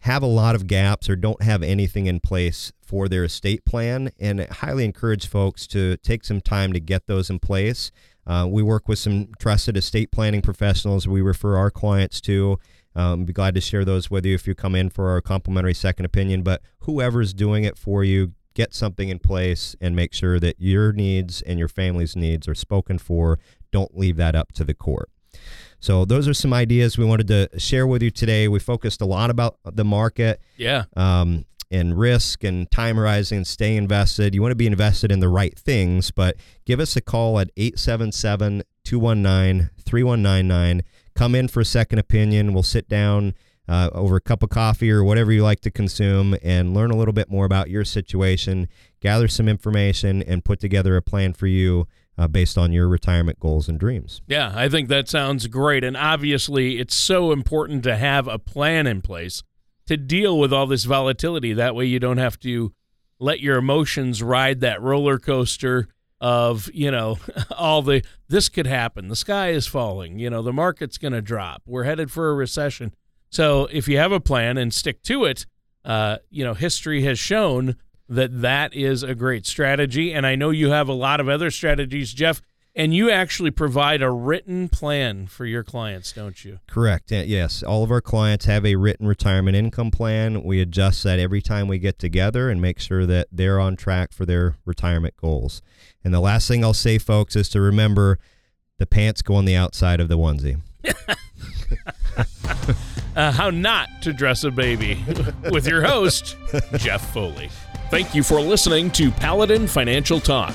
have 0.01 0.23
a 0.23 0.27
lot 0.27 0.55
of 0.55 0.67
gaps 0.67 1.11
or 1.11 1.17
don't 1.17 1.43
have 1.43 1.63
anything 1.63 2.07
in 2.07 2.21
place 2.21 2.73
for 2.81 3.09
their 3.09 3.25
estate 3.25 3.65
plan 3.65 4.11
and 4.19 4.41
I 4.41 4.47
highly 4.47 4.85
encourage 4.85 5.27
folks 5.27 5.67
to 5.69 5.99
take 5.99 6.25
some 6.25 6.41
time 6.41 6.73
to 6.73 6.81
get 6.81 7.07
those 7.07 7.29
in 7.29 7.39
place 7.39 7.91
uh, 8.27 8.47
we 8.49 8.63
work 8.63 8.89
with 8.89 8.99
some 8.99 9.29
trusted 9.39 9.77
estate 9.77 10.11
planning 10.11 10.41
professionals 10.41 11.07
we 11.07 11.21
refer 11.21 11.57
our 11.57 11.71
clients 11.71 12.21
to 12.23 12.59
um, 12.97 13.25
be 13.25 13.33
glad 13.33 13.55
to 13.55 13.61
share 13.61 13.85
those 13.85 14.11
with 14.11 14.25
you 14.27 14.35
if 14.35 14.47
you 14.47 14.55
come 14.55 14.75
in 14.75 14.91
for 14.91 15.11
our 15.11 15.21
complimentary 15.21 15.75
second 15.75 16.05
opinion 16.05 16.43
but 16.43 16.61
whoever's 16.81 17.33
doing 17.33 17.65
it 17.65 17.77
for 17.79 18.03
you 18.05 18.33
get 18.55 18.75
something 18.75 19.09
in 19.09 19.19
place 19.19 19.77
and 19.81 19.95
make 19.95 20.13
sure 20.13 20.41
that 20.41 20.57
your 20.59 20.93
needs 20.93 21.41
and 21.43 21.59
your 21.59 21.69
family's 21.69 22.17
needs 22.17 22.49
are 22.49 22.55
spoken 22.55 22.99
for 22.99 23.39
don't 23.71 23.97
leave 23.97 24.17
that 24.17 24.35
up 24.35 24.53
to 24.53 24.65
the 24.65 24.75
court 24.75 25.09
so 25.79 26.05
those 26.05 26.29
are 26.29 26.35
some 26.35 26.53
ideas 26.53 26.99
we 26.99 27.05
wanted 27.07 27.27
to 27.29 27.49
share 27.59 27.87
with 27.87 28.03
you 28.03 28.11
today. 28.11 28.49
We 28.49 28.59
focused 28.59 29.01
a 29.01 29.07
lot 29.07 29.31
about 29.31 29.57
the 29.65 29.85
market 29.85 30.39
Yeah. 30.59 30.85
um, 30.95 31.47
and 31.71 31.99
risk 31.99 32.45
and 32.45 32.71
time 32.71 32.97
horizon 32.97 33.39
and 33.39 33.47
stay 33.47 33.77
invested. 33.77 34.35
You 34.35 34.43
want 34.43 34.51
to 34.51 34.57
be 34.57 34.67
invested 34.67 35.11
in 35.11 35.21
the 35.21 35.29
right 35.31 35.59
things, 35.59 36.11
but 36.11 36.37
give 36.67 36.81
us 36.81 36.97
a 36.97 37.01
call 37.01 37.39
at 37.41 37.49
877 37.57 38.63
219 38.85 39.71
3199. 39.87 40.83
Come 41.21 41.35
in 41.35 41.49
for 41.49 41.61
a 41.61 41.67
second 41.67 41.99
opinion. 41.99 42.55
We'll 42.55 42.63
sit 42.63 42.89
down 42.89 43.35
uh, 43.69 43.91
over 43.93 44.17
a 44.17 44.23
cup 44.23 44.43
of 44.43 44.49
coffee 44.49 44.91
or 44.91 45.05
whatever 45.05 45.31
you 45.31 45.43
like 45.43 45.61
to 45.61 45.71
consume 45.71 46.35
and 46.43 46.73
learn 46.73 46.91
a 46.91 46.97
little 46.97 47.13
bit 47.13 47.31
more 47.31 47.45
about 47.45 47.69
your 47.69 47.85
situation, 47.85 48.69
gather 49.01 49.29
some 49.29 49.47
information, 49.47 50.23
and 50.23 50.43
put 50.43 50.61
together 50.61 50.97
a 50.97 51.03
plan 51.03 51.35
for 51.35 51.47
you 51.47 51.87
uh, 52.17 52.27
based 52.27 52.57
on 52.57 52.73
your 52.73 52.89
retirement 52.89 53.39
goals 53.39 53.69
and 53.69 53.79
dreams. 53.79 54.23
Yeah, 54.29 54.51
I 54.55 54.71
think 54.71 54.89
that 54.89 55.11
sounds 55.11 55.47
great. 55.47 55.85
And 55.85 55.95
obviously, 55.95 56.79
it's 56.79 56.95
so 56.95 57.33
important 57.33 57.83
to 57.83 57.99
have 57.99 58.27
a 58.27 58.39
plan 58.39 58.87
in 58.87 59.03
place 59.03 59.43
to 59.89 59.99
deal 59.99 60.39
with 60.39 60.55
all 60.55 60.67
this 60.67 60.85
volatility. 60.85 61.53
That 61.53 61.75
way, 61.75 61.85
you 61.85 62.01
don't 62.01 62.17
have 62.17 62.41
to 62.41 62.73
let 63.19 63.41
your 63.41 63.59
emotions 63.59 64.23
ride 64.23 64.61
that 64.61 64.81
roller 64.81 65.19
coaster 65.19 65.87
of 66.21 66.71
you 66.75 66.91
know 66.91 67.19
all 67.57 67.83
the 67.83 68.03
this 68.29 68.49
could 68.49 68.67
happen. 68.67 69.09
The 69.09 69.17
sky 69.17 69.51
is 69.51 69.67
falling. 69.67 70.19
You 70.19 70.31
know 70.31 70.43
the 70.43 70.53
market's 70.53 70.99
going 70.99 71.13
to 71.13 71.23
drop. 71.23 71.63
We're 71.67 71.85
headed 71.85 72.11
for 72.11 72.31
a 72.31 72.35
recession. 72.35 72.95
So 73.31 73.69
if 73.71 73.87
you 73.87 73.97
have 73.99 74.13
a 74.13 74.21
plan 74.21 74.59
and 74.59 74.75
stick 74.75 75.03
to 75.05 75.25
it 75.25 75.47
uh, 75.85 76.17
you 76.31 76.45
know 76.45 76.55
history 76.55 77.03
has 77.03 77.19
shown 77.19 77.77
that 78.09 78.43
that 78.43 78.75
is 78.75 79.03
a 79.03 79.15
great 79.15 79.47
strategy. 79.47 80.13
And 80.13 80.27
i 80.27 80.35
know 80.35 80.51
you 80.51 80.71
have 80.71 80.89
a 80.89 80.93
lot 80.93 81.21
of 81.21 81.29
other 81.29 81.51
strategies 81.51 82.13
jeff 82.13 82.43
and 82.75 82.95
you 82.95 83.11
actually 83.11 83.51
provide 83.51 84.01
a 84.01 84.11
written 84.11 84.69
plan 84.69 85.27
for 85.27 85.45
your 85.45 85.65
clients, 85.65 86.13
don't 86.13 86.45
you? 86.45 86.61
Correct. 86.69 87.11
Yes. 87.11 87.63
All 87.63 87.83
of 87.83 87.91
our 87.91 88.01
clients 88.01 88.45
have 88.45 88.65
a 88.65 88.77
written 88.77 89.07
retirement 89.07 89.57
income 89.57 89.91
plan. 89.91 90.43
We 90.45 90.61
adjust 90.61 91.03
that 91.05 91.19
every 91.19 91.43
time 91.43 91.67
we 91.69 91.79
get 91.79 91.99
together 91.99 92.49
and 92.49 92.63
make 92.63 92.79
sure 92.79 93.07
that 93.07 93.29
they're 93.33 93.59
on 93.59 93.77
track 93.77 94.13
for 94.13 94.25
their 94.25 94.57
retirement 94.65 95.17
goals. 95.17 95.63
And 96.05 96.15
the 96.15 96.21
last 96.21 96.47
thing 96.47 96.65
I'll 96.65 96.73
say, 96.73 96.99
folks, 96.99 97.35
is 97.35 97.49
to 97.51 97.61
remember 97.61 98.19
the 98.79 98.87
pants 98.87 99.21
go 99.21 99.35
on 99.35 99.45
the 99.45 99.57
outside 99.57 100.01
of 100.01 100.09
the 100.09 100.17
onesie. 100.17 100.61
uh, 103.17 103.33
how 103.33 103.51
not 103.51 103.89
to 104.03 104.13
dress 104.13 104.45
a 104.45 104.51
baby 104.51 105.05
with 105.51 105.67
your 105.67 105.83
host, 105.83 106.37
Jeff 106.77 107.13
Foley. 107.13 107.51
Thank 107.91 108.15
you 108.15 108.23
for 108.23 108.41
listening 108.41 108.91
to 108.93 109.11
Paladin 109.11 109.67
Financial 109.67 110.21
Talk. 110.21 110.55